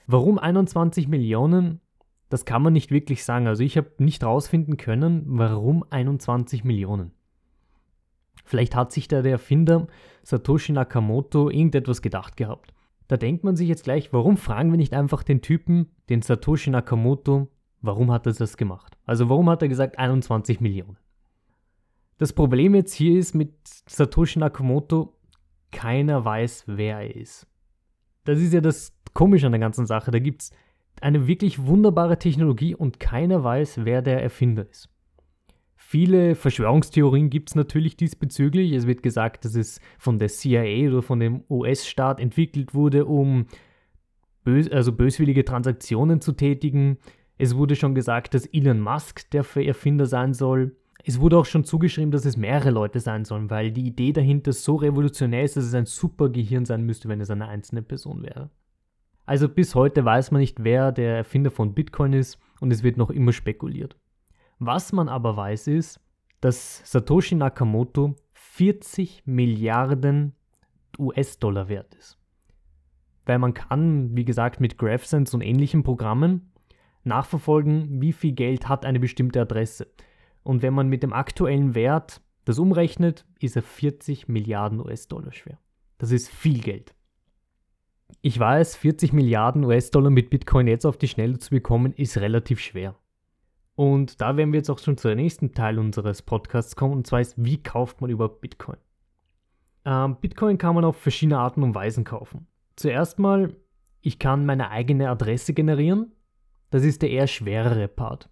Warum 0.07 0.39
21 0.39 1.07
Millionen? 1.07 1.81
Das 2.29 2.45
kann 2.45 2.61
man 2.61 2.73
nicht 2.73 2.91
wirklich 2.91 3.25
sagen. 3.25 3.47
Also 3.47 3.63
ich 3.63 3.75
habe 3.75 3.91
nicht 3.97 4.23
rausfinden 4.23 4.77
können, 4.77 5.23
warum 5.25 5.83
21 5.89 6.63
Millionen. 6.63 7.11
Vielleicht 8.45 8.75
hat 8.75 8.91
sich 8.91 9.07
da 9.07 9.21
der 9.21 9.33
Erfinder 9.33 9.87
Satoshi 10.23 10.71
Nakamoto 10.71 11.49
irgendetwas 11.49 12.01
gedacht 12.01 12.37
gehabt. 12.37 12.73
Da 13.07 13.17
denkt 13.17 13.43
man 13.43 13.55
sich 13.55 13.67
jetzt 13.67 13.83
gleich, 13.83 14.13
warum 14.13 14.37
fragen 14.37 14.71
wir 14.71 14.77
nicht 14.77 14.93
einfach 14.93 15.23
den 15.23 15.41
Typen, 15.41 15.91
den 16.09 16.21
Satoshi 16.21 16.69
Nakamoto, 16.69 17.49
warum 17.81 18.11
hat 18.11 18.25
er 18.25 18.33
das 18.33 18.57
gemacht? 18.57 18.97
Also 19.05 19.29
warum 19.29 19.49
hat 19.49 19.61
er 19.61 19.67
gesagt 19.67 19.99
21 19.99 20.61
Millionen? 20.61 20.97
Das 22.17 22.33
Problem 22.33 22.75
jetzt 22.75 22.93
hier 22.93 23.17
ist 23.17 23.33
mit 23.33 23.53
Satoshi 23.65 24.39
Nakamoto, 24.39 25.17
keiner 25.71 26.23
weiß, 26.23 26.65
wer 26.67 26.99
er 26.99 27.15
ist. 27.15 27.47
Das 28.25 28.39
ist 28.39 28.53
ja 28.53 28.61
das 28.61 28.95
Komische 29.13 29.47
an 29.47 29.53
der 29.53 29.59
ganzen 29.59 29.87
Sache. 29.87 30.11
Da 30.11 30.19
gibt 30.19 30.43
es 30.43 30.51
eine 31.01 31.25
wirklich 31.27 31.65
wunderbare 31.65 32.19
Technologie 32.19 32.75
und 32.75 32.99
keiner 32.99 33.43
weiß, 33.43 33.85
wer 33.85 34.01
der 34.01 34.21
Erfinder 34.21 34.69
ist. 34.69 34.90
Viele 35.83 36.35
Verschwörungstheorien 36.35 37.31
gibt 37.31 37.49
es 37.49 37.55
natürlich 37.55 37.97
diesbezüglich. 37.97 38.71
Es 38.71 38.85
wird 38.85 39.01
gesagt, 39.01 39.43
dass 39.43 39.55
es 39.55 39.81
von 39.97 40.19
der 40.19 40.29
CIA 40.29 40.89
oder 40.89 41.01
von 41.01 41.19
dem 41.19 41.43
US-Staat 41.49 42.19
entwickelt 42.19 42.75
wurde, 42.75 43.05
um 43.05 43.47
bös 44.43 44.71
also 44.71 44.93
böswillige 44.93 45.43
Transaktionen 45.43 46.21
zu 46.21 46.33
tätigen. 46.33 46.99
Es 47.39 47.57
wurde 47.57 47.75
schon 47.75 47.95
gesagt, 47.95 48.35
dass 48.35 48.45
Elon 48.45 48.79
Musk 48.79 49.29
der 49.31 49.43
Erfinder 49.55 50.05
sein 50.05 50.33
soll. 50.33 50.77
Es 51.03 51.19
wurde 51.19 51.39
auch 51.39 51.45
schon 51.45 51.65
zugeschrieben, 51.65 52.11
dass 52.11 52.25
es 52.25 52.37
mehrere 52.37 52.69
Leute 52.69 52.99
sein 52.99 53.25
sollen, 53.25 53.49
weil 53.49 53.71
die 53.71 53.87
Idee 53.87 54.13
dahinter 54.13 54.53
so 54.53 54.75
revolutionär 54.75 55.43
ist, 55.43 55.57
dass 55.57 55.65
es 55.65 55.73
ein 55.73 55.87
super 55.87 56.29
Gehirn 56.29 56.65
sein 56.65 56.85
müsste, 56.85 57.09
wenn 57.09 57.19
es 57.21 57.31
eine 57.31 57.47
einzelne 57.47 57.81
Person 57.81 58.21
wäre. 58.21 58.51
Also 59.25 59.49
bis 59.49 59.73
heute 59.73 60.05
weiß 60.05 60.29
man 60.29 60.41
nicht, 60.41 60.63
wer 60.63 60.91
der 60.91 61.17
Erfinder 61.17 61.49
von 61.49 61.73
Bitcoin 61.73 62.13
ist 62.13 62.37
und 62.59 62.71
es 62.71 62.83
wird 62.83 62.97
noch 62.97 63.09
immer 63.09 63.33
spekuliert. 63.33 63.97
Was 64.63 64.93
man 64.93 65.09
aber 65.09 65.35
weiß 65.35 65.65
ist, 65.65 65.99
dass 66.39 66.83
Satoshi 66.85 67.33
Nakamoto 67.33 68.15
40 68.33 69.23
Milliarden 69.25 70.33
US-Dollar 70.99 71.67
wert 71.67 71.95
ist. 71.95 72.19
Weil 73.25 73.39
man 73.39 73.55
kann, 73.55 74.15
wie 74.15 74.23
gesagt, 74.23 74.59
mit 74.59 74.77
GraphSense 74.77 75.35
und 75.35 75.41
ähnlichen 75.41 75.81
Programmen 75.81 76.51
nachverfolgen, 77.03 78.03
wie 78.03 78.13
viel 78.13 78.33
Geld 78.33 78.69
hat 78.69 78.85
eine 78.85 78.99
bestimmte 78.99 79.41
Adresse. 79.41 79.87
Und 80.43 80.61
wenn 80.61 80.75
man 80.75 80.89
mit 80.89 81.01
dem 81.01 81.11
aktuellen 81.11 81.73
Wert 81.73 82.21
das 82.45 82.59
umrechnet, 82.59 83.25
ist 83.39 83.55
er 83.55 83.63
40 83.63 84.27
Milliarden 84.27 84.79
US-Dollar 84.79 85.31
schwer. 85.31 85.57
Das 85.97 86.11
ist 86.11 86.29
viel 86.29 86.59
Geld. 86.59 86.93
Ich 88.21 88.37
weiß, 88.37 88.75
40 88.75 89.11
Milliarden 89.11 89.63
US-Dollar 89.63 90.11
mit 90.11 90.29
Bitcoin 90.29 90.67
jetzt 90.67 90.85
auf 90.85 90.97
die 90.97 91.07
Schnelle 91.07 91.39
zu 91.39 91.49
bekommen, 91.49 91.93
ist 91.93 92.19
relativ 92.19 92.59
schwer. 92.59 92.95
Und 93.75 94.21
da 94.21 94.37
werden 94.37 94.51
wir 94.51 94.59
jetzt 94.59 94.69
auch 94.69 94.79
schon 94.79 94.97
zum 94.97 95.15
nächsten 95.15 95.53
Teil 95.53 95.79
unseres 95.79 96.21
Podcasts 96.21 96.75
kommen, 96.75 96.93
und 96.93 97.07
zwar 97.07 97.21
ist, 97.21 97.43
wie 97.43 97.61
kauft 97.61 98.01
man 98.01 98.09
überhaupt 98.09 98.41
Bitcoin? 98.41 98.77
Ähm, 99.85 100.17
Bitcoin 100.19 100.57
kann 100.57 100.75
man 100.75 100.85
auf 100.85 100.97
verschiedene 100.97 101.39
Arten 101.39 101.63
und 101.63 101.73
Weisen 101.73 102.03
kaufen. 102.03 102.47
Zuerst 102.75 103.19
mal, 103.19 103.55
ich 104.01 104.19
kann 104.19 104.45
meine 104.45 104.69
eigene 104.69 105.09
Adresse 105.09 105.53
generieren. 105.53 106.11
Das 106.69 106.83
ist 106.83 107.01
der 107.01 107.09
eher 107.09 107.27
schwerere 107.27 107.87
Part. 107.87 108.29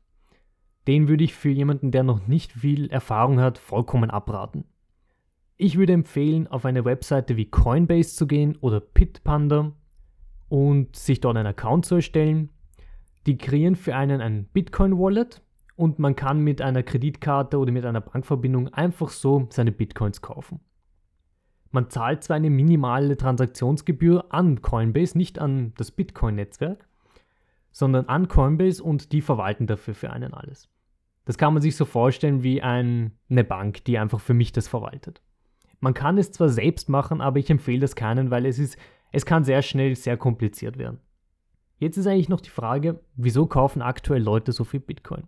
Den 0.88 1.08
würde 1.08 1.24
ich 1.24 1.36
für 1.36 1.50
jemanden, 1.50 1.92
der 1.92 2.04
noch 2.04 2.28
nicht 2.28 2.52
viel 2.52 2.90
Erfahrung 2.90 3.40
hat, 3.40 3.58
vollkommen 3.58 4.10
abraten. 4.10 4.66
Ich 5.58 5.78
würde 5.78 5.94
empfehlen, 5.94 6.48
auf 6.48 6.66
eine 6.66 6.86
Webseite 6.86 7.36
wie 7.36 7.50
Coinbase 7.50 8.16
zu 8.16 8.28
gehen 8.28 8.58
oder 8.62 8.80
Bitpanda 8.80 9.74
und 10.48 10.96
sich 10.96 11.20
dort 11.20 11.38
einen 11.38 11.48
Account 11.48 11.86
zu 11.86 11.96
erstellen 11.96 12.50
die 13.26 13.38
kreieren 13.38 13.76
für 13.76 13.96
einen 13.96 14.22
ein 14.22 14.46
Bitcoin-Wallet 14.46 15.42
und 15.76 16.00
man 16.00 16.16
kann 16.16 16.42
mit 16.42 16.62
einer 16.62 16.84
Kreditkarte 16.84 17.58
oder 17.58 17.72
mit 17.72 17.86
einer 17.86 18.02
Bankverbindung 18.02 18.70
einfach 18.70 19.10
so 19.10 19.48
seine 19.50 19.72
Bitcoins 19.72 20.22
kaufen. 20.22 20.60
Man 21.72 21.90
zahlt 21.90 22.24
zwar 22.24 22.38
eine 22.38 22.50
minimale 22.50 23.16
Transaktionsgebühr 23.16 24.34
an 24.34 24.62
Coinbase, 24.62 25.18
nicht 25.18 25.40
an 25.40 25.74
das 25.78 25.92
Bitcoin-Netzwerk, 25.92 26.88
sondern 27.72 28.08
an 28.08 28.28
Coinbase 28.28 28.84
und 28.84 29.12
die 29.12 29.22
verwalten 29.22 29.68
dafür 29.68 29.94
für 29.94 30.10
einen 30.10 30.34
alles. 30.34 30.70
Das 31.26 31.38
kann 31.38 31.54
man 31.54 31.62
sich 31.62 31.76
so 31.76 31.86
vorstellen 31.86 32.42
wie 32.42 32.62
ein, 32.62 33.12
eine 33.30 33.44
Bank, 33.44 33.86
die 33.86 34.00
einfach 34.00 34.20
für 34.20 34.34
mich 34.34 34.52
das 34.52 34.68
verwaltet. 34.68 35.22
Man 35.80 35.94
kann 35.94 36.18
es 36.18 36.32
zwar 36.32 36.50
selbst 36.50 36.90
machen, 36.90 37.22
aber 37.22 37.40
ich 37.40 37.50
empfehle 37.50 37.82
das 37.82 37.96
keinen, 37.96 38.32
weil 38.32 38.46
es 38.48 38.58
ist, 38.58 38.78
es 39.12 39.26
kann 39.26 39.44
sehr 39.44 39.62
schnell 39.62 39.96
sehr 39.96 40.18
kompliziert 40.18 40.78
werden. 40.78 41.00
Jetzt 41.80 41.98
ist 41.98 42.08
eigentlich 42.08 42.30
noch 42.30 42.42
die 42.42 42.50
Frage, 42.50 43.00
wieso 43.16 43.48
kaufen 43.48 43.82
aktuell 43.82 44.22
Leute 44.22 44.52
so 44.52 44.66
viel 44.66 44.82
Bitcoin? 44.82 45.24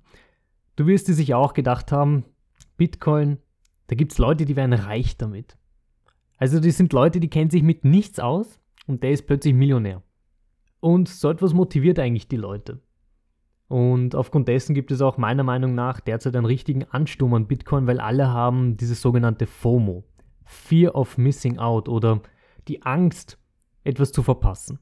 Du 0.76 0.86
wirst 0.86 1.08
dir 1.08 1.14
sicher 1.14 1.38
auch 1.38 1.54
gedacht 1.54 1.92
haben, 1.92 2.26
Bitcoin, 2.78 3.38
da 3.88 3.96
gibt 3.96 4.12
es 4.12 4.18
Leute, 4.18 4.46
die 4.46 4.56
werden 4.56 4.74
reich 4.74 5.18
damit. 5.18 5.58
Also 6.38 6.60
das 6.60 6.78
sind 6.78 6.92
Leute, 6.92 7.20
die 7.20 7.30
kennen 7.30 7.50
sich 7.50 7.64
mit 7.64 7.86
nichts 7.86 8.20
aus 8.20 8.60
und 8.88 9.04
der 9.04 9.12
ist 9.12 9.28
plötzlich 9.28 9.54
Millionär. 9.54 10.04
Und 10.82 11.08
so 11.08 11.30
etwas 11.30 11.54
motiviert 11.54 12.00
eigentlich 12.00 12.28
die 12.28 12.38
Leute. 12.38 12.82
Und 13.68 14.16
aufgrund 14.16 14.50
dessen 14.50 14.74
gibt 14.74 14.92
es 14.92 15.02
auch 15.02 15.18
meiner 15.18 15.44
Meinung 15.44 15.76
nach 15.76 16.02
derzeit 16.02 16.36
einen 16.36 16.46
richtigen 16.46 16.84
Ansturm 16.84 17.34
an 17.36 17.48
Bitcoin, 17.48 17.88
weil 17.88 18.02
alle 18.02 18.28
haben 18.28 18.76
dieses 18.76 19.02
sogenannte 19.02 19.48
FOMO, 19.48 20.04
Fear 20.44 20.96
of 20.96 21.18
Missing 21.18 21.60
Out 21.60 21.88
oder 21.88 22.22
die 22.68 22.82
Angst, 22.82 23.38
etwas 23.84 24.12
zu 24.12 24.24
verpassen. 24.24 24.80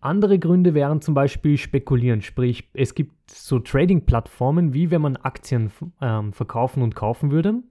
Andere 0.00 0.38
Gründe 0.38 0.74
wären 0.74 1.00
zum 1.00 1.14
Beispiel 1.14 1.58
spekulieren, 1.58 2.22
sprich 2.22 2.68
es 2.72 2.94
gibt 2.94 3.30
so 3.30 3.58
Trading-Plattformen, 3.58 4.72
wie 4.72 4.90
wenn 4.90 5.02
man 5.02 5.16
Aktien 5.16 5.72
ähm, 6.00 6.32
verkaufen 6.32 6.82
und 6.82 6.94
kaufen 6.94 7.30
würde. 7.30 7.62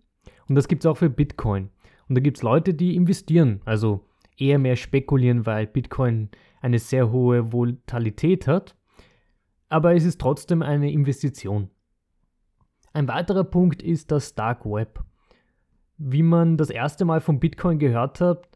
Und 0.50 0.55
das 0.55 0.67
gibt 0.67 0.84
es 0.84 0.86
auch 0.86 0.98
für 0.98 1.10
Bitcoin. 1.10 1.69
Und 2.10 2.15
da 2.15 2.22
gibt 2.22 2.38
es 2.38 2.43
Leute, 2.43 2.74
die 2.74 2.96
investieren, 2.96 3.62
also 3.65 4.05
eher 4.38 4.60
mehr 4.60 4.75
spekulieren, 4.75 5.46
weil 5.46 5.67
Bitcoin 5.67 6.29
eine 6.62 6.79
sehr 6.79 7.12
hohe 7.12 7.51
Volatilität 7.51 8.48
hat. 8.48 8.75
Aber 9.69 9.96
es 9.96 10.05
ist 10.05 10.19
trotzdem 10.22 10.62
eine 10.62 10.91
Investition. 10.91 11.69
Ein 12.93 13.07
weiterer 13.07 13.43
Punkt 13.43 13.84
ist 13.84 14.12
das 14.12 14.36
Dark 14.36 14.65
Web. 14.65 15.03
Wie 15.98 16.24
man 16.24 16.57
das 16.57 16.69
erste 16.69 17.05
Mal 17.05 17.22
von 17.22 17.39
Bitcoin 17.39 17.79
gehört 17.79 18.22
hat, 18.22 18.48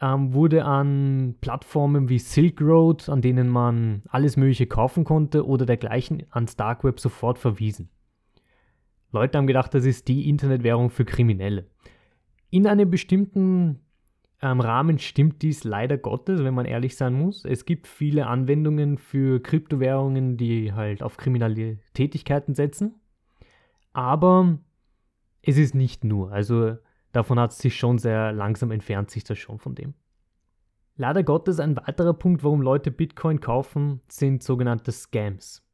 ähm, 0.00 0.32
wurde 0.32 0.64
an 0.64 1.34
Plattformen 1.40 2.08
wie 2.08 2.18
Silk 2.18 2.60
Road, 2.60 3.08
an 3.08 3.22
denen 3.22 3.48
man 3.48 4.02
alles 4.08 4.36
Mögliche 4.36 4.66
kaufen 4.66 5.04
konnte 5.04 5.46
oder 5.46 5.66
dergleichen 5.66 6.24
ans 6.30 6.56
Dark 6.56 6.84
Web 6.84 7.00
sofort 7.00 7.38
verwiesen. 7.38 7.90
Leute 9.10 9.38
haben 9.38 9.46
gedacht, 9.46 9.74
das 9.74 9.84
ist 9.84 10.08
die 10.08 10.28
Internetwährung 10.28 10.90
für 10.90 11.04
Kriminelle. 11.04 11.66
In 12.50 12.66
einem 12.66 12.90
bestimmten 12.90 13.80
ähm, 14.40 14.60
Rahmen 14.60 14.98
stimmt 14.98 15.42
dies 15.42 15.64
leider 15.64 15.98
Gottes, 15.98 16.44
wenn 16.44 16.54
man 16.54 16.66
ehrlich 16.66 16.96
sein 16.96 17.14
muss. 17.14 17.44
Es 17.44 17.64
gibt 17.64 17.86
viele 17.86 18.26
Anwendungen 18.26 18.98
für 18.98 19.40
Kryptowährungen, 19.42 20.36
die 20.36 20.72
halt 20.72 21.02
auf 21.02 21.16
kriminelle 21.16 21.78
Tätigkeiten 21.94 22.54
setzen. 22.54 22.94
Aber 23.92 24.58
es 25.42 25.58
ist 25.58 25.74
nicht 25.74 26.04
nur. 26.04 26.30
Also 26.30 26.76
Davon 27.12 27.38
hat 27.40 27.52
es 27.52 27.58
sich 27.58 27.76
schon 27.76 27.98
sehr 27.98 28.32
langsam 28.32 28.70
entfernt, 28.70 29.10
sich 29.10 29.24
das 29.24 29.38
schon 29.38 29.58
von 29.58 29.74
dem. 29.74 29.94
Leider 30.96 31.22
Gottes 31.22 31.60
ein 31.60 31.76
weiterer 31.76 32.12
Punkt, 32.12 32.42
warum 32.42 32.60
Leute 32.60 32.90
Bitcoin 32.90 33.40
kaufen, 33.40 34.00
sind 34.08 34.42
sogenannte 34.42 34.92
Scams. 34.92 35.64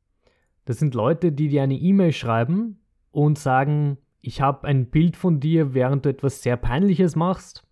Das 0.67 0.79
sind 0.79 0.95
Leute, 0.95 1.33
die 1.33 1.49
dir 1.49 1.63
eine 1.63 1.75
E-Mail 1.75 2.13
schreiben 2.13 2.81
und 3.11 3.39
sagen, 3.39 3.99
ich 4.21 4.41
habe 4.41 4.67
ein 4.67 4.91
Bild 4.91 5.17
von 5.17 5.41
dir, 5.41 5.75
während 5.75 6.05
du 6.05 6.11
etwas 6.11 6.43
sehr 6.43 6.57
Peinliches 6.57 7.17
machst, 7.17 7.67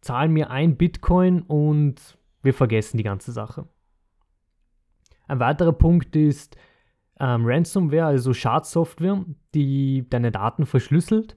zahl 0.00 0.28
mir 0.28 0.50
ein 0.50 0.76
Bitcoin 0.76 1.42
und 1.42 2.18
wir 2.42 2.54
vergessen 2.54 2.96
die 2.96 3.04
ganze 3.04 3.32
Sache. 3.32 3.68
Ein 5.26 5.40
weiterer 5.40 5.72
Punkt 5.72 6.16
ist 6.16 6.56
ähm, 7.18 7.44
Ransomware, 7.44 8.06
also 8.06 8.32
Schadsoftware, 8.32 9.24
die 9.54 10.08
deine 10.08 10.32
Daten 10.32 10.66
verschlüsselt 10.66 11.36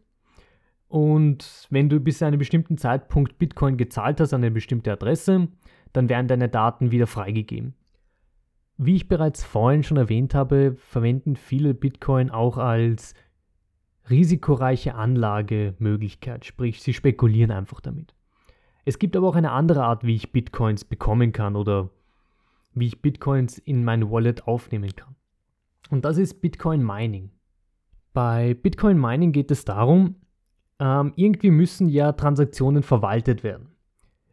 und 0.93 1.65
wenn 1.71 1.89
du 1.89 1.99
bis 1.99 2.19
zu 2.19 2.25
einem 2.27 2.37
bestimmten 2.37 2.77
Zeitpunkt 2.77 3.39
Bitcoin 3.39 3.77
gezahlt 3.77 4.19
hast 4.19 4.31
an 4.31 4.43
eine 4.43 4.51
bestimmte 4.51 4.91
Adresse, 4.91 5.47
dann 5.91 6.07
werden 6.07 6.27
deine 6.27 6.49
Daten 6.49 6.91
wieder 6.91 7.07
freigegeben. 7.07 7.73
Wie 8.77 8.97
ich 8.97 9.07
bereits 9.07 9.43
vorhin 9.43 9.81
schon 9.81 9.97
erwähnt 9.97 10.35
habe, 10.35 10.75
verwenden 10.77 11.35
viele 11.35 11.73
Bitcoin 11.73 12.29
auch 12.29 12.59
als 12.59 13.15
risikoreiche 14.07 14.93
Anlagemöglichkeit, 14.93 16.45
sprich 16.45 16.83
sie 16.83 16.93
spekulieren 16.93 17.49
einfach 17.49 17.81
damit. 17.81 18.13
Es 18.85 18.99
gibt 18.99 19.15
aber 19.15 19.29
auch 19.29 19.35
eine 19.35 19.51
andere 19.51 19.85
Art, 19.85 20.05
wie 20.05 20.13
ich 20.13 20.31
Bitcoins 20.31 20.85
bekommen 20.85 21.31
kann 21.31 21.55
oder 21.55 21.89
wie 22.75 22.85
ich 22.85 23.01
Bitcoins 23.01 23.57
in 23.57 23.83
mein 23.83 24.11
Wallet 24.11 24.47
aufnehmen 24.47 24.95
kann. 24.95 25.15
Und 25.89 26.05
das 26.05 26.19
ist 26.19 26.39
Bitcoin 26.39 26.85
Mining. 26.85 27.31
Bei 28.13 28.53
Bitcoin 28.53 29.01
Mining 29.01 29.31
geht 29.31 29.49
es 29.49 29.65
darum, 29.65 30.17
ähm, 30.79 31.13
irgendwie 31.15 31.51
müssen 31.51 31.89
ja 31.89 32.11
Transaktionen 32.13 32.83
verwaltet 32.83 33.43
werden. 33.43 33.69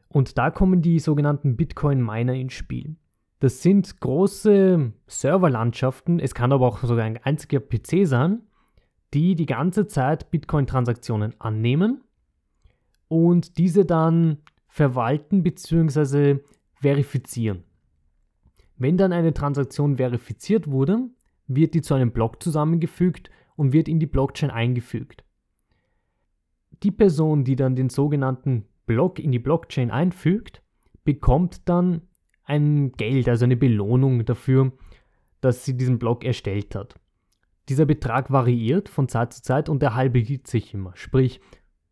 Und 0.08 0.38
da 0.38 0.50
kommen 0.50 0.82
die 0.82 0.98
sogenannten 0.98 1.56
Bitcoin-Miner 1.56 2.34
ins 2.34 2.54
Spiel. 2.54 2.96
Das 3.38 3.62
sind 3.62 4.00
große 4.00 4.92
Serverlandschaften, 5.06 6.20
es 6.20 6.34
kann 6.34 6.52
aber 6.52 6.66
auch 6.66 6.82
sogar 6.82 7.04
ein 7.04 7.18
einziger 7.18 7.60
PC 7.60 8.06
sein, 8.06 8.42
die 9.14 9.34
die 9.34 9.46
ganze 9.46 9.86
Zeit 9.86 10.30
Bitcoin-Transaktionen 10.30 11.34
annehmen 11.40 12.02
und 13.08 13.56
diese 13.56 13.84
dann 13.84 14.38
verwalten 14.68 15.42
bzw. 15.42 16.40
verifizieren. 16.74 17.64
Wenn 18.76 18.96
dann 18.96 19.12
eine 19.12 19.32
Transaktion 19.32 19.96
verifiziert 19.96 20.70
wurde, 20.70 21.08
wird 21.46 21.74
die 21.74 21.82
zu 21.82 21.94
einem 21.94 22.12
Block 22.12 22.42
zusammengefügt 22.42 23.30
und 23.56 23.72
wird 23.72 23.88
in 23.88 24.00
die 24.00 24.06
Blockchain 24.06 24.50
eingefügt 24.50 25.24
die 26.82 26.90
Person, 26.90 27.44
die 27.44 27.56
dann 27.56 27.76
den 27.76 27.90
sogenannten 27.90 28.64
Block 28.86 29.18
in 29.18 29.32
die 29.32 29.38
Blockchain 29.38 29.90
einfügt, 29.90 30.62
bekommt 31.04 31.68
dann 31.68 32.02
ein 32.44 32.92
Geld, 32.92 33.28
also 33.28 33.44
eine 33.44 33.56
Belohnung 33.56 34.24
dafür, 34.24 34.72
dass 35.40 35.64
sie 35.64 35.76
diesen 35.76 35.98
Block 35.98 36.24
erstellt 36.24 36.74
hat. 36.74 36.94
Dieser 37.68 37.86
Betrag 37.86 38.30
variiert 38.32 38.88
von 38.88 39.08
Zeit 39.08 39.32
zu 39.32 39.42
Zeit 39.42 39.68
und 39.68 39.82
er 39.82 39.94
halbiert 39.94 40.46
sich 40.46 40.74
immer. 40.74 40.92
Sprich, 40.96 41.40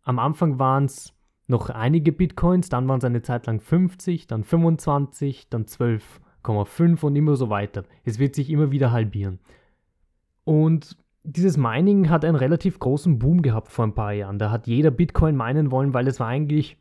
am 0.03 0.19
Anfang 0.19 0.59
waren 0.59 0.87
es 0.87 1.15
noch 1.47 1.71
einige 1.71 2.13
Bitcoins, 2.13 2.69
dann 2.69 2.89
waren 2.89 2.99
es 2.99 3.05
eine 3.05 3.23
Zeit 3.23 3.47
lang 3.47 3.61
50, 3.61 4.27
dann 4.27 4.45
25, 4.45 5.49
dann 5.49 5.65
12,5 5.65 7.05
und 7.05 7.17
immer 7.17 7.37
so 7.37 7.49
weiter. 7.49 7.85
Es 8.05 8.19
wird 8.19 8.35
sich 8.35 8.51
immer 8.51 8.71
wieder 8.71 8.91
halbieren. 8.91 9.39
Und 10.45 10.97
dieses 11.29 11.59
Mining 11.59 12.09
hat 12.09 12.25
einen 12.25 12.37
relativ 12.37 12.79
großen 12.79 13.19
Boom 13.19 13.43
gehabt 13.43 13.71
vor 13.71 13.85
ein 13.85 13.95
paar 13.95 14.13
Jahren. 14.13 14.39
Da 14.39 14.51
hat 14.51 14.67
jeder 14.67 14.91
Bitcoin 14.91 15.37
meinen 15.37 15.71
wollen, 15.71 15.93
weil 15.93 16.09
es 16.09 16.19
war 16.21 16.29
eigentlich 16.29 16.79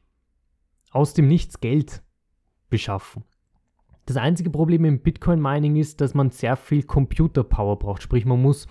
aus 0.91 1.13
dem 1.13 1.27
Nichts 1.27 1.59
Geld 1.59 2.01
beschaffen. 2.69 3.23
Das 4.05 4.15
einzige 4.15 4.49
Problem 4.49 4.85
im 4.85 5.01
Bitcoin-Mining 5.01 5.75
ist, 5.75 5.99
dass 5.99 6.13
man 6.13 6.29
sehr 6.31 6.55
viel 6.55 6.83
Computer-Power 6.83 7.77
braucht. 7.77 8.01
Sprich, 8.01 8.25
man 8.25 8.41
muss 8.41 8.67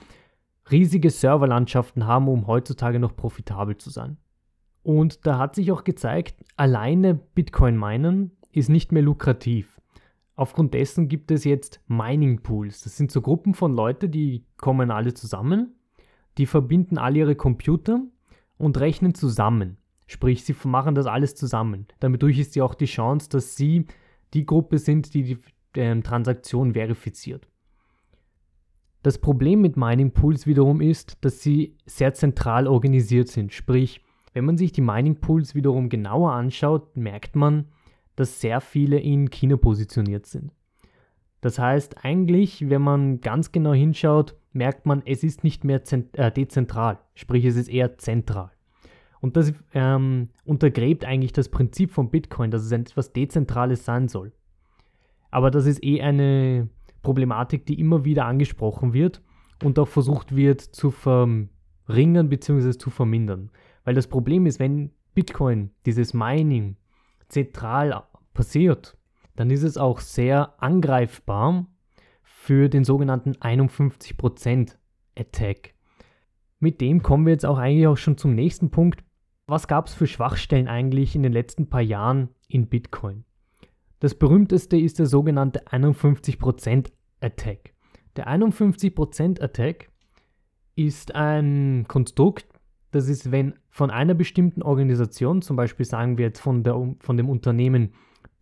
riesige 0.71 1.11
Serverlandschaften 1.11 2.07
haben, 2.07 2.29
um 2.29 2.47
heutzutage 2.47 2.99
noch 2.99 3.15
profitabel 3.15 3.77
zu 3.77 3.91
sein. 3.91 4.17
Und 4.83 5.27
da 5.27 5.39
hat 5.39 5.55
sich 5.55 5.71
auch 5.73 5.85
gezeigt, 5.85 6.43
alleine 6.57 7.15
Bitcoin-Minen 7.15 8.31
ist 8.51 8.71
nicht 8.71 8.93
mehr 8.93 9.03
lukrativ. 9.03 9.79
Aufgrund 10.37 10.75
dessen 10.75 11.09
gibt 11.09 11.31
es 11.31 11.45
jetzt 11.45 11.81
Mining 11.89 12.43
Pools. 12.43 12.83
Das 12.83 12.97
sind 12.97 13.11
so 13.11 13.23
Gruppen 13.23 13.55
von 13.55 13.75
Leuten, 13.75 14.11
die 14.11 14.45
kommen 14.59 14.91
alle 14.91 15.15
zusammen, 15.15 15.75
die 16.37 16.45
verbinden 16.45 16.99
alle 16.99 17.21
ihre 17.21 17.37
Computer 17.37 18.03
und 18.59 18.79
rechnen 18.79 19.15
zusammen. 19.15 19.79
Sprich, 20.07 20.45
sie 20.45 20.55
machen 20.65 20.95
das 20.95 21.07
alles 21.07 21.35
zusammen. 21.35 21.87
Damit 22.01 22.23
durch 22.23 22.39
ist 22.39 22.55
ja 22.55 22.65
auch 22.65 22.75
die 22.75 22.85
Chance, 22.85 23.31
dass 23.31 23.57
sie 23.57 23.87
die 24.35 24.45
Gruppe 24.45 24.79
sind, 24.79 25.15
die 25.15 25.23
die 25.75 25.81
äh, 25.81 26.01
Transaktion 26.03 26.75
verifiziert. 26.75 27.49
Das 29.03 29.19
Problem 29.19 29.63
mit 29.63 29.77
Mining 29.77 30.13
Pools 30.13 30.47
wiederum 30.47 30.81
ist, 30.81 31.17
dass 31.25 31.41
sie 31.41 31.77
sehr 31.87 32.13
zentral 32.13 32.67
organisiert 32.67 33.29
sind. 33.29 33.53
Sprich, 33.53 34.03
wenn 34.35 34.45
man 34.45 34.59
sich 34.59 34.73
die 34.73 34.81
Mining 34.83 35.17
Pools 35.17 35.55
wiederum 35.55 35.89
genauer 35.89 36.33
anschaut, 36.33 36.97
merkt 36.97 37.37
man, 37.37 37.69
dass 38.17 38.41
sehr 38.41 38.61
viele 38.61 38.99
in 38.99 39.31
China 39.31 39.57
positioniert 39.57 40.27
sind. 40.27 40.53
Das 41.41 41.59
heißt, 41.59 42.05
eigentlich, 42.05 42.69
wenn 42.69 42.83
man 42.83 43.21
ganz 43.21 43.53
genau 43.53 43.73
hinschaut, 43.73 44.35
merkt 44.53 44.87
man, 44.87 45.03
es 45.05 45.23
ist 45.23 45.45
nicht 45.45 45.65
mehr 45.65 45.83
äh, 46.15 46.33
dezentral, 46.33 46.99
sprich 47.15 47.45
es 47.45 47.57
ist 47.57 47.69
eher 47.69 47.99
zentral. 47.99 48.51
Und 49.21 49.37
das 49.37 49.53
ähm, 49.75 50.31
untergräbt 50.45 51.05
eigentlich 51.05 51.33
das 51.33 51.49
Prinzip 51.49 51.91
von 51.91 52.11
Bitcoin, 52.11 52.51
dass 52.51 52.63
es 52.63 52.73
etwas 52.73 53.13
Dezentrales 53.13 53.85
sein 53.85 54.09
soll. 54.09 54.33
Aber 55.31 55.51
das 55.51 55.67
ist 55.67 55.85
eh 55.85 56.01
eine 56.01 56.69
Problematik, 57.03 57.67
die 57.67 57.79
immer 57.79 58.05
wieder 58.05 58.27
angesprochen 58.27 58.93
wird 58.93 59.23
und 59.63 59.79
auch 59.79 59.89
versucht 59.89 60.35
wird 60.35 60.61
zu 60.61 60.91
verringern 60.91 62.29
bzw. 62.29 62.79
zu 62.79 62.91
vermindern. 62.91 63.51
Weil 63.85 63.95
das 63.95 64.09
Problem 64.09 64.47
ist, 64.47 64.59
wenn 64.59 64.91
Bitcoin, 65.15 65.71
dieses 65.87 66.15
Mining, 66.15 66.77
zentral 67.29 68.05
passiert, 68.35 68.97
dann 69.35 69.51
ist 69.51 69.63
es 69.63 69.77
auch 69.77 70.01
sehr 70.01 70.63
angreifbar 70.63 71.67
für 72.23 72.69
den 72.69 72.85
sogenannten 72.85 73.33
51% 73.33 74.77
Attack. 75.19 75.75
Mit 76.59 76.81
dem 76.81 77.03
kommen 77.03 77.27
wir 77.27 77.33
jetzt 77.33 77.47
auch 77.47 77.59
eigentlich 77.59 77.87
auch 77.87 77.97
schon 77.97 78.17
zum 78.17 78.35
nächsten 78.35 78.71
Punkt. 78.71 79.05
Was 79.47 79.69
gab 79.69 79.87
es 79.87 79.95
für 79.95 80.07
Schwachstellen 80.07 80.69
eigentlich 80.69 81.15
in 81.15 81.23
den 81.23 81.33
letzten 81.33 81.69
paar 81.69 81.83
Jahren 81.83 82.31
in 82.49 82.69
Bitcoin? 82.69 83.25
Das 84.01 84.15
berühmteste 84.15 84.77
ist 84.77 84.99
der 84.99 85.07
sogenannte 85.07 85.67
51% 85.69 86.91
Attack. 87.21 87.75
Der 88.17 88.29
51% 88.29 89.41
Attack 89.41 89.91
ist 90.75 91.15
ein 91.15 91.85
Konstrukt, 91.89 92.47
das 92.91 93.09
ist, 93.09 93.31
wenn 93.31 93.55
von 93.69 93.91
einer 93.91 94.15
bestimmten 94.15 94.63
Organisation, 94.63 95.43
zum 95.43 95.57
Beispiel 95.57 95.85
sagen 95.85 96.17
wir 96.19 96.27
jetzt 96.27 96.41
von, 96.41 96.63
der, 96.63 96.95
von 97.01 97.17
dem 97.17 97.29
Unternehmen 97.29 97.93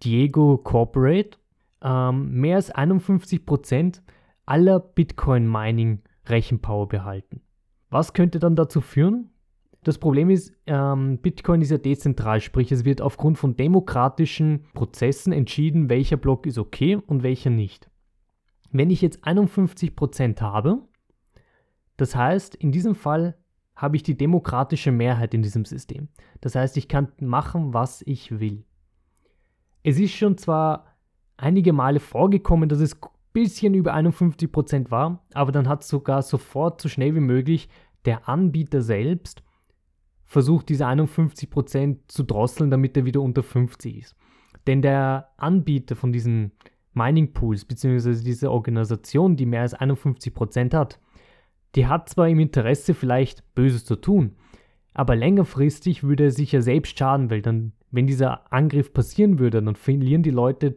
Diego 0.02 0.58
Corporate, 0.58 1.38
ähm, 1.82 2.32
mehr 2.32 2.56
als 2.56 2.74
51% 2.74 4.02
aller 4.46 4.80
Bitcoin-Mining-Rechenpower 4.80 6.88
behalten. 6.88 7.40
Was 7.90 8.12
könnte 8.12 8.38
dann 8.38 8.56
dazu 8.56 8.80
führen? 8.80 9.30
Das 9.84 9.98
Problem 9.98 10.30
ist, 10.30 10.52
ähm, 10.66 11.18
Bitcoin 11.18 11.60
ist 11.60 11.70
ja 11.70 11.78
dezentral, 11.78 12.40
sprich 12.40 12.72
es 12.72 12.86
wird 12.86 13.02
aufgrund 13.02 13.38
von 13.38 13.56
demokratischen 13.56 14.64
Prozessen 14.72 15.32
entschieden, 15.32 15.90
welcher 15.90 16.16
Block 16.16 16.46
ist 16.46 16.58
okay 16.58 16.96
und 16.96 17.22
welcher 17.22 17.50
nicht. 17.50 17.90
Wenn 18.72 18.90
ich 18.90 19.02
jetzt 19.02 19.24
51% 19.24 20.40
habe, 20.40 20.82
das 21.96 22.16
heißt, 22.16 22.56
in 22.56 22.72
diesem 22.72 22.94
Fall 22.94 23.36
habe 23.76 23.96
ich 23.96 24.02
die 24.02 24.16
demokratische 24.16 24.92
Mehrheit 24.92 25.34
in 25.34 25.42
diesem 25.42 25.64
System. 25.64 26.08
Das 26.40 26.54
heißt, 26.54 26.76
ich 26.76 26.88
kann 26.88 27.12
machen, 27.20 27.74
was 27.74 28.02
ich 28.02 28.38
will. 28.38 28.64
Es 29.82 29.98
ist 29.98 30.12
schon 30.12 30.38
zwar 30.38 30.86
einige 31.36 31.72
Male 31.72 32.00
vorgekommen, 32.00 32.68
dass 32.68 32.80
es 32.80 32.94
ein 32.94 33.08
bisschen 33.32 33.74
über 33.74 33.94
51% 33.94 34.90
war, 34.90 35.24
aber 35.34 35.52
dann 35.52 35.68
hat 35.68 35.82
sogar 35.84 36.22
sofort 36.22 36.80
so 36.80 36.88
schnell 36.88 37.14
wie 37.14 37.20
möglich 37.20 37.68
der 38.04 38.28
Anbieter 38.28 38.80
selbst 38.80 39.42
versucht, 40.24 40.68
diese 40.68 40.86
51% 40.86 41.98
zu 42.08 42.22
drosseln, 42.22 42.70
damit 42.70 42.96
er 42.96 43.04
wieder 43.04 43.20
unter 43.20 43.42
50 43.42 43.98
ist. 43.98 44.16
Denn 44.66 44.82
der 44.82 45.28
Anbieter 45.36 45.96
von 45.96 46.12
diesen 46.12 46.52
Mining 46.92 47.32
Pools, 47.32 47.64
beziehungsweise 47.64 48.24
diese 48.24 48.50
Organisation, 48.50 49.36
die 49.36 49.46
mehr 49.46 49.62
als 49.62 49.76
51% 49.76 50.74
hat, 50.74 51.00
die 51.74 51.86
hat 51.86 52.08
zwar 52.08 52.28
im 52.28 52.40
Interesse 52.40 52.94
vielleicht 52.94 53.54
Böses 53.54 53.84
zu 53.84 53.96
tun, 53.96 54.36
aber 54.92 55.16
längerfristig 55.16 56.04
würde 56.04 56.24
er 56.24 56.30
sich 56.30 56.52
ja 56.52 56.62
selbst 56.62 56.98
schaden, 56.98 57.30
weil 57.30 57.42
dann, 57.42 57.72
wenn 57.90 58.06
dieser 58.06 58.52
Angriff 58.52 58.92
passieren 58.92 59.38
würde, 59.38 59.62
dann 59.62 59.76
verlieren 59.76 60.22
die 60.22 60.30
Leute 60.30 60.76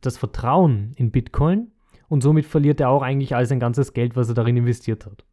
das 0.00 0.16
Vertrauen 0.16 0.92
in 0.94 1.10
Bitcoin 1.10 1.72
und 2.08 2.22
somit 2.22 2.46
verliert 2.46 2.80
er 2.80 2.90
auch 2.90 3.02
eigentlich 3.02 3.34
all 3.34 3.46
sein 3.46 3.60
ganzes 3.60 3.92
Geld, 3.92 4.16
was 4.16 4.28
er 4.28 4.34
darin 4.34 4.56
investiert 4.56 5.06
hat. 5.06 5.24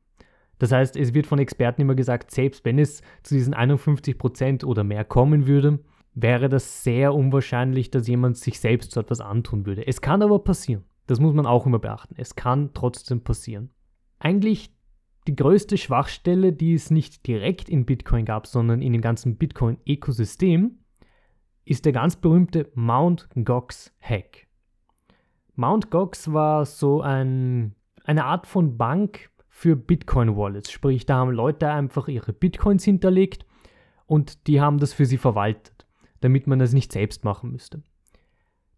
Das 0.58 0.72
heißt, 0.72 0.96
es 0.96 1.14
wird 1.14 1.28
von 1.28 1.40
Experten 1.40 1.82
immer 1.82 1.96
gesagt, 1.96 2.32
selbst 2.32 2.66
wenn 2.66 2.80
es 2.80 3.02
zu 3.24 3.36
diesen 3.36 3.54
51% 3.54 4.66
oder 4.66 4.84
mehr 4.84 5.04
kommen 5.04 5.48
würde, 5.48 5.80
wäre 6.14 6.50
das 6.50 6.84
sehr 6.84 7.14
unwahrscheinlich, 7.14 7.92
dass 7.92 8.08
jemand 8.08 8.38
sich 8.38 8.60
selbst 8.60 8.92
so 8.92 9.02
etwas 9.02 9.20
antun 9.20 9.66
würde. 9.66 9.86
Es 9.86 10.02
kann 10.02 10.22
aber 10.22 10.40
passieren. 10.40 10.86
Das 11.08 11.20
muss 11.20 11.34
man 11.34 11.46
auch 11.46 11.66
immer 11.66 11.80
beachten. 11.80 12.16
Es 12.18 12.36
kann 12.36 12.72
trotzdem 12.74 13.22
passieren. 13.22 13.70
Eigentlich 14.18 14.75
die 15.28 15.36
größte 15.36 15.78
Schwachstelle, 15.78 16.54
die 16.54 16.74
es 16.74 16.92
nicht 16.92 17.26
direkt 17.26 17.70
in 17.70 17.86
Bitcoin 17.86 18.26
gab, 18.26 18.48
sondern 18.48 18.82
in 18.82 18.94
dem 18.94 19.02
ganzen 19.02 19.38
Bitcoin-Ökosystem, 19.38 20.80
ist 21.66 21.86
der 21.86 21.94
ganz 21.94 22.16
berühmte 22.16 22.72
Mt. 22.76 23.28
Gox 23.44 23.92
Hack. 24.00 24.48
Mt. 25.56 25.90
Gox 25.90 26.32
war 26.32 26.66
so 26.66 27.02
ein, 27.02 27.74
eine 28.04 28.26
Art 28.26 28.46
von 28.46 28.78
Bank 28.78 29.32
für 29.48 29.76
Bitcoin-Wallets. 29.76 30.72
Sprich, 30.72 31.06
da 31.06 31.16
haben 31.16 31.32
Leute 31.32 31.70
einfach 31.70 32.08
ihre 32.08 32.34
Bitcoins 32.34 32.84
hinterlegt 32.84 33.46
und 34.06 34.48
die 34.48 34.62
haben 34.62 34.78
das 34.78 34.94
für 34.94 35.06
sie 35.06 35.18
verwaltet, 35.18 35.88
damit 36.22 36.46
man 36.46 36.60
das 36.60 36.74
nicht 36.74 36.92
selbst 36.92 37.24
machen 37.24 37.52
müsste. 37.52 37.82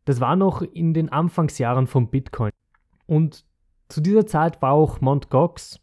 Das 0.06 0.22
war 0.22 0.38
noch 0.38 0.62
in 0.62 0.94
den 0.94 1.10
Anfangsjahren 1.10 1.88
von 1.88 2.10
Bitcoin. 2.10 2.52
Und 3.06 3.44
zu 3.90 4.00
dieser 4.00 4.26
Zeit 4.26 4.62
war 4.62 4.72
auch 4.72 5.02
Mt. 5.02 5.30
Gox 5.30 5.82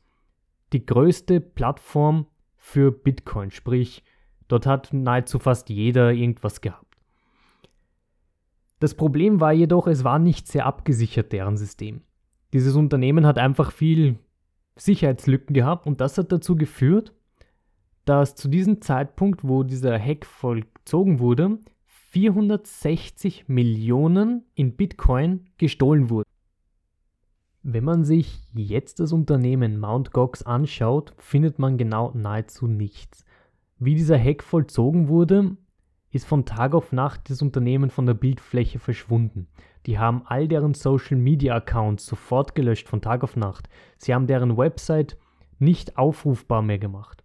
die 0.74 0.84
größte 0.84 1.40
Plattform 1.40 2.26
für 2.56 2.92
Bitcoin. 2.92 3.50
Sprich, 3.50 4.04
dort 4.48 4.66
hat 4.66 4.92
nahezu 4.92 5.38
fast 5.38 5.70
jeder 5.70 6.12
irgendwas 6.12 6.60
gehabt. 6.60 6.98
Das 8.80 8.94
Problem 8.94 9.40
war 9.40 9.52
jedoch, 9.52 9.86
es 9.86 10.04
war 10.04 10.18
nicht 10.18 10.48
sehr 10.48 10.66
abgesichert, 10.66 11.32
deren 11.32 11.56
System. 11.56 12.02
Dieses 12.52 12.74
Unternehmen 12.74 13.24
hat 13.24 13.38
einfach 13.38 13.72
viel 13.72 14.18
Sicherheitslücken 14.76 15.54
gehabt 15.54 15.86
und 15.86 16.00
das 16.00 16.18
hat 16.18 16.32
dazu 16.32 16.56
geführt, 16.56 17.14
dass 18.04 18.34
zu 18.34 18.48
diesem 18.48 18.82
Zeitpunkt, 18.82 19.44
wo 19.44 19.62
dieser 19.62 19.98
Hack 19.98 20.26
vollzogen 20.26 21.20
wurde, 21.20 21.58
460 21.86 23.48
Millionen 23.48 24.44
in 24.54 24.76
Bitcoin 24.76 25.46
gestohlen 25.56 26.10
wurden. 26.10 26.28
Wenn 27.66 27.84
man 27.84 28.04
sich 28.04 28.42
jetzt 28.52 29.00
das 29.00 29.10
Unternehmen 29.10 29.80
Mt. 29.80 30.12
Gox 30.12 30.42
anschaut, 30.42 31.14
findet 31.16 31.58
man 31.58 31.78
genau 31.78 32.12
nahezu 32.14 32.66
nichts. 32.66 33.24
Wie 33.78 33.94
dieser 33.94 34.18
Hack 34.18 34.42
vollzogen 34.42 35.08
wurde, 35.08 35.56
ist 36.10 36.26
von 36.26 36.44
Tag 36.44 36.74
auf 36.74 36.92
Nacht 36.92 37.30
das 37.30 37.40
Unternehmen 37.40 37.88
von 37.88 38.04
der 38.04 38.12
Bildfläche 38.12 38.78
verschwunden. 38.78 39.48
Die 39.86 39.98
haben 39.98 40.24
all 40.26 40.46
deren 40.46 40.74
Social 40.74 41.16
Media 41.16 41.54
Accounts 41.56 42.04
sofort 42.04 42.54
gelöscht 42.54 42.86
von 42.86 43.00
Tag 43.00 43.24
auf 43.24 43.34
Nacht. 43.34 43.70
Sie 43.96 44.12
haben 44.12 44.26
deren 44.26 44.58
Website 44.58 45.16
nicht 45.58 45.96
aufrufbar 45.96 46.60
mehr 46.60 46.78
gemacht. 46.78 47.24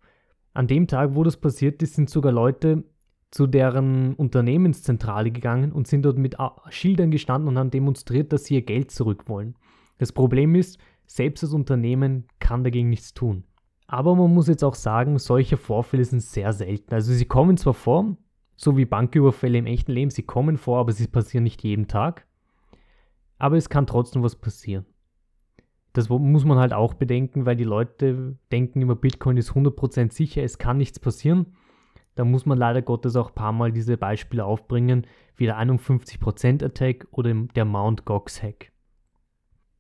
An 0.54 0.68
dem 0.68 0.88
Tag, 0.88 1.16
wo 1.16 1.26
das 1.26 1.36
passiert 1.36 1.84
ist, 1.84 1.96
sind 1.96 2.10
sogar 2.10 2.32
Leute 2.32 2.86
zu 3.30 3.46
deren 3.46 4.14
Unternehmenszentrale 4.14 5.32
gegangen 5.32 5.74
und 5.74 5.86
sind 5.86 6.04
dort 6.04 6.18
mit 6.18 6.38
Schildern 6.70 7.12
gestanden 7.12 7.50
und 7.50 7.58
haben 7.58 7.72
demonstriert, 7.72 8.32
dass 8.32 8.46
sie 8.46 8.56
ihr 8.56 8.62
Geld 8.62 8.90
zurück 8.90 9.28
wollen. 9.28 9.56
Das 10.00 10.12
Problem 10.12 10.56
ist, 10.56 10.80
selbst 11.06 11.44
das 11.44 11.54
Unternehmen 11.54 12.26
kann 12.40 12.64
dagegen 12.64 12.90
nichts 12.90 13.14
tun. 13.14 13.44
Aber 13.86 14.16
man 14.16 14.34
muss 14.34 14.48
jetzt 14.48 14.64
auch 14.64 14.76
sagen, 14.76 15.20
solche 15.20 15.58
Vorfälle 15.58 16.06
sind 16.06 16.22
sehr 16.22 16.54
selten. 16.54 16.94
Also 16.94 17.14
sie 17.14 17.26
kommen 17.26 17.58
zwar 17.58 17.74
vor, 17.74 18.18
so 18.56 18.78
wie 18.78 18.86
Banküberfälle 18.86 19.58
im 19.58 19.66
echten 19.66 19.92
Leben, 19.92 20.12
sie 20.12 20.24
kommen 20.24 20.58
vor, 20.58 20.80
aber 20.80 20.92
sie 20.92 21.08
passieren 21.08 21.44
nicht 21.44 21.64
jeden 21.64 21.88
Tag. 21.88 22.26
Aber 23.38 23.58
es 23.58 23.70
kann 23.70 23.88
trotzdem 23.88 24.24
was 24.24 24.36
passieren. 24.36 24.86
Das 25.94 26.08
muss 26.08 26.46
man 26.46 26.60
halt 26.60 26.72
auch 26.72 26.94
bedenken, 26.94 27.46
weil 27.46 27.56
die 27.56 27.64
Leute 27.64 28.38
denken 28.52 28.82
immer, 28.82 28.96
Bitcoin 28.96 29.38
ist 29.38 29.52
100% 29.52 30.14
sicher, 30.14 30.44
es 30.44 30.58
kann 30.58 30.78
nichts 30.78 31.00
passieren. 31.00 31.48
Da 32.16 32.26
muss 32.26 32.46
man 32.46 32.58
leider 32.58 32.82
Gottes 32.82 33.16
auch 33.16 33.30
ein 33.30 33.36
paar 33.36 33.54
Mal 33.54 33.72
diese 33.72 33.98
Beispiele 33.98 34.46
aufbringen, 34.46 35.08
wie 35.36 35.46
der 35.46 35.58
51% 35.58 36.64
Attack 36.64 37.08
oder 37.12 37.34
der 37.34 37.66
Mount 37.66 38.06
Gox 38.06 38.44
Hack. 38.44 38.72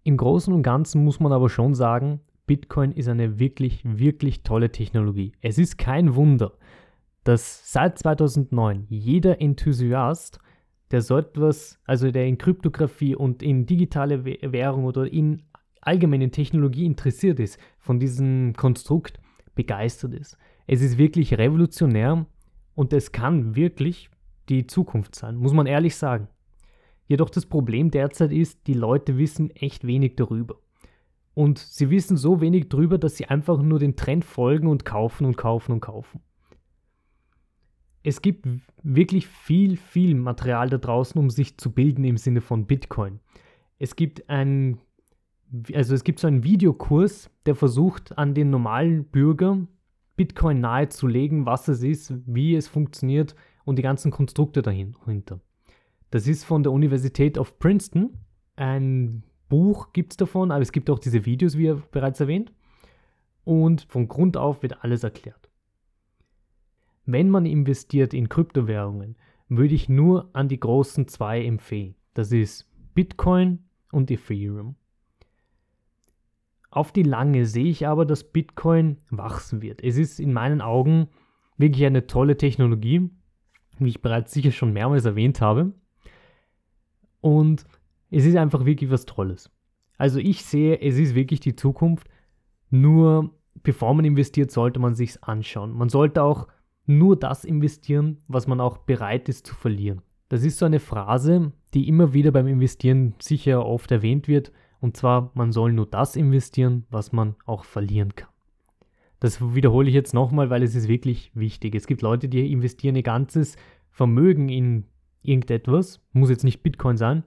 Im 0.03 0.17
Großen 0.17 0.53
und 0.53 0.63
Ganzen 0.63 1.03
muss 1.03 1.19
man 1.19 1.31
aber 1.31 1.49
schon 1.49 1.75
sagen, 1.75 2.21
Bitcoin 2.47 2.91
ist 2.91 3.07
eine 3.07 3.39
wirklich, 3.39 3.81
wirklich 3.83 4.43
tolle 4.43 4.71
Technologie. 4.71 5.33
Es 5.41 5.57
ist 5.57 5.77
kein 5.77 6.15
Wunder, 6.15 6.53
dass 7.23 7.71
seit 7.71 7.99
2009 7.99 8.87
jeder 8.89 9.39
Enthusiast, 9.39 10.39
der 10.89 11.01
so 11.01 11.17
etwas, 11.17 11.79
also 11.85 12.09
der 12.09 12.25
in 12.25 12.37
Kryptographie 12.37 13.15
und 13.15 13.43
in 13.43 13.65
digitale 13.65 14.25
Währung 14.25 14.85
oder 14.85 15.11
in 15.11 15.43
allgemeinen 15.81 16.31
Technologie 16.31 16.85
interessiert 16.85 17.39
ist, 17.39 17.59
von 17.77 17.99
diesem 17.99 18.53
Konstrukt 18.53 19.19
begeistert 19.53 20.13
ist. 20.13 20.37
Es 20.65 20.81
ist 20.81 20.97
wirklich 20.97 21.37
revolutionär 21.37 22.25
und 22.75 22.93
es 22.93 23.11
kann 23.11 23.55
wirklich 23.55 24.09
die 24.49 24.65
Zukunft 24.65 25.15
sein, 25.15 25.35
muss 25.35 25.53
man 25.53 25.67
ehrlich 25.67 25.95
sagen. 25.95 26.27
Jedoch 27.09 27.31
das 27.31 27.47
Problem 27.47 27.89
derzeit 27.89 28.31
ist, 28.31 28.67
die 28.67 28.75
Leute 28.75 29.17
wissen 29.17 29.49
echt 29.49 29.85
wenig 29.85 30.15
darüber. 30.15 30.57
Und 31.33 31.57
sie 31.57 31.89
wissen 31.89 32.17
so 32.17 32.39
wenig 32.39 32.69
drüber, 32.69 32.99
dass 32.99 33.17
sie 33.17 33.25
einfach 33.25 33.59
nur 33.63 33.79
den 33.79 33.95
Trend 33.95 34.23
folgen 34.23 34.67
und 34.67 34.85
kaufen 34.85 35.25
und 35.25 35.35
kaufen 35.35 35.71
und 35.71 35.79
kaufen. 35.79 36.21
Es 38.03 38.21
gibt 38.21 38.47
wirklich 38.83 39.27
viel, 39.27 39.75
viel 39.75 40.13
Material 40.13 40.69
da 40.69 40.77
draußen, 40.77 41.19
um 41.19 41.31
sich 41.31 41.57
zu 41.57 41.71
bilden 41.71 42.03
im 42.03 42.17
Sinne 42.17 42.41
von 42.41 42.67
Bitcoin. 42.67 43.19
Es 43.79 43.95
gibt 43.95 44.29
ein, 44.29 44.77
also 45.73 45.95
es 45.95 46.03
gibt 46.03 46.19
so 46.19 46.27
einen 46.27 46.43
Videokurs, 46.43 47.31
der 47.47 47.55
versucht, 47.55 48.19
an 48.19 48.35
den 48.35 48.51
normalen 48.51 49.05
Bürger 49.05 49.65
Bitcoin 50.15 50.59
nahezulegen, 50.59 51.47
was 51.47 51.67
es 51.69 51.81
ist, 51.81 52.13
wie 52.27 52.55
es 52.55 52.67
funktioniert 52.67 53.35
und 53.65 53.77
die 53.77 53.83
ganzen 53.83 54.11
Konstrukte 54.11 54.61
dahinter. 54.61 55.41
Das 56.11 56.27
ist 56.27 56.43
von 56.43 56.63
der 56.63 56.71
Universität 56.71 57.37
of 57.37 57.59
Princeton 57.59 58.17
ein 58.59 59.23
Buch 59.47 59.93
gibt 59.93 60.13
es 60.13 60.17
davon, 60.17 60.51
aber 60.51 60.61
es 60.61 60.71
gibt 60.71 60.89
auch 60.89 60.99
diese 60.99 61.25
Videos, 61.25 61.57
wie 61.57 61.73
bereits 61.91 62.19
erwähnt. 62.19 62.51
Und 63.45 63.83
von 63.89 64.07
Grund 64.07 64.37
auf 64.37 64.61
wird 64.61 64.83
alles 64.83 65.03
erklärt. 65.03 65.49
Wenn 67.05 67.29
man 67.29 67.45
investiert 67.45 68.13
in 68.13 68.29
Kryptowährungen, 68.29 69.17
würde 69.47 69.73
ich 69.73 69.89
nur 69.89 70.29
an 70.33 70.47
die 70.47 70.59
großen 70.59 71.07
zwei 71.07 71.43
empfehlen. 71.43 71.95
Das 72.13 72.31
ist 72.31 72.69
Bitcoin 72.93 73.63
und 73.91 74.11
Ethereum. 74.11 74.75
Auf 76.69 76.91
die 76.91 77.03
lange 77.03 77.45
sehe 77.45 77.65
ich 77.65 77.87
aber, 77.87 78.05
dass 78.05 78.31
Bitcoin 78.31 78.97
wachsen 79.09 79.63
wird. 79.63 79.81
Es 79.83 79.97
ist 79.97 80.19
in 80.19 80.33
meinen 80.33 80.61
Augen 80.61 81.07
wirklich 81.57 81.85
eine 81.85 82.05
tolle 82.05 82.37
Technologie, 82.37 83.09
wie 83.79 83.89
ich 83.89 84.01
bereits 84.01 84.33
sicher 84.33 84.51
schon 84.51 84.73
mehrmals 84.73 85.05
erwähnt 85.05 85.41
habe. 85.41 85.73
Und 87.21 87.65
es 88.11 88.25
ist 88.25 88.35
einfach 88.35 88.65
wirklich 88.65 88.89
was 88.89 89.05
Tolles. 89.05 89.51
Also 89.97 90.19
ich 90.19 90.43
sehe, 90.43 90.79
es 90.81 90.97
ist 90.97 91.15
wirklich 91.15 91.39
die 91.39 91.55
Zukunft. 91.55 92.07
Nur 92.69 93.33
bevor 93.63 93.93
man 93.93 94.05
investiert, 94.05 94.51
sollte 94.51 94.79
man 94.79 94.95
sich 94.95 95.23
anschauen. 95.23 95.73
Man 95.73 95.89
sollte 95.89 96.23
auch 96.23 96.47
nur 96.85 97.17
das 97.17 97.45
investieren, 97.45 98.17
was 98.27 98.47
man 98.47 98.59
auch 98.61 98.77
bereit 98.77 99.29
ist 99.29 99.45
zu 99.45 99.53
verlieren. 99.53 100.01
Das 100.29 100.43
ist 100.43 100.57
so 100.57 100.65
eine 100.65 100.79
Phrase, 100.79 101.51
die 101.73 101.87
immer 101.87 102.13
wieder 102.13 102.31
beim 102.31 102.47
Investieren 102.47 103.15
sicher 103.19 103.65
oft 103.65 103.91
erwähnt 103.91 104.27
wird. 104.27 104.51
Und 104.79 104.95
zwar, 104.95 105.31
man 105.33 105.51
soll 105.51 105.73
nur 105.73 105.87
das 105.87 106.15
investieren, 106.15 106.85
was 106.89 107.11
man 107.11 107.35
auch 107.45 107.65
verlieren 107.65 108.15
kann. 108.15 108.29
Das 109.19 109.53
wiederhole 109.53 109.89
ich 109.89 109.93
jetzt 109.93 110.13
nochmal, 110.13 110.49
weil 110.49 110.63
es 110.63 110.75
ist 110.75 110.87
wirklich 110.87 111.31
wichtig. 111.33 111.75
Es 111.75 111.87
gibt 111.87 112.01
Leute, 112.01 112.29
die 112.29 112.51
investieren 112.51 112.95
ihr 112.95 113.03
ganzes 113.03 113.57
Vermögen 113.89 114.47
in 114.49 114.85
irgendetwas, 115.21 116.01
muss 116.11 116.29
jetzt 116.29 116.43
nicht 116.43 116.63
Bitcoin 116.63 116.97
sein, 116.97 117.23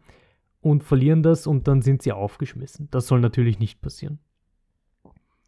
und 0.61 0.85
verlieren 0.85 1.23
das 1.23 1.47
und 1.47 1.67
dann 1.69 1.83
sind 1.83 2.03
sie 2.03 2.13
aufgeschmissen. 2.13 2.89
Das 2.91 3.09
soll 3.09 3.21
natürlich 3.21 3.59
nicht 3.59 3.83
passieren. 3.83 4.21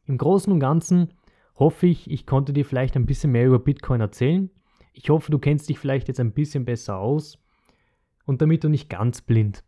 Im 0.06 0.18
Großen 0.18 0.52
und 0.52 0.60
Ganzen 0.60 1.14
hoffe 1.54 1.86
ich, 1.86 2.10
ich 2.10 2.26
konnte 2.26 2.52
dir 2.52 2.64
vielleicht 2.64 2.96
ein 2.96 3.06
bisschen 3.06 3.32
mehr 3.32 3.46
über 3.46 3.60
Bitcoin 3.60 4.00
erzählen. 4.00 4.50
Ich 4.92 5.08
hoffe, 5.10 5.30
du 5.30 5.38
kennst 5.38 5.68
dich 5.68 5.78
vielleicht 5.78 6.08
jetzt 6.08 6.20
ein 6.20 6.32
bisschen 6.32 6.64
besser 6.64 6.98
aus 6.98 7.38
und 8.26 8.42
damit 8.42 8.64
du 8.64 8.68
nicht 8.68 8.90
ganz 8.90 9.22
blind 9.22 9.64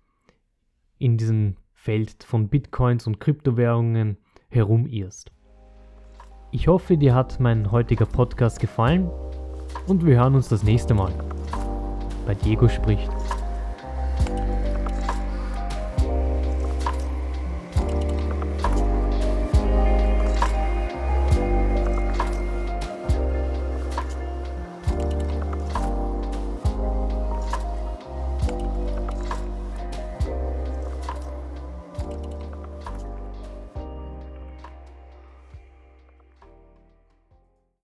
in 0.99 1.17
diesem 1.17 1.57
Feld 1.75 2.25
von 2.25 2.49
Bitcoins 2.49 3.07
und 3.07 3.21
Kryptowährungen 3.21 4.19
herumirrst. 4.49 5.31
Ich 6.51 6.69
hoffe, 6.69 6.97
dir 6.97 7.15
hat 7.15 7.39
mein 7.39 7.71
heutiger 7.71 8.07
Podcast 8.07 8.61
gefallen 8.61 9.09
und 9.87 10.05
wir 10.05 10.17
hören 10.17 10.35
uns 10.35 10.49
das 10.49 10.65
nächste 10.65 10.95
Mal. 10.95 11.13
Bei 12.27 12.35
Diego 12.35 12.69
spricht. 12.69 13.09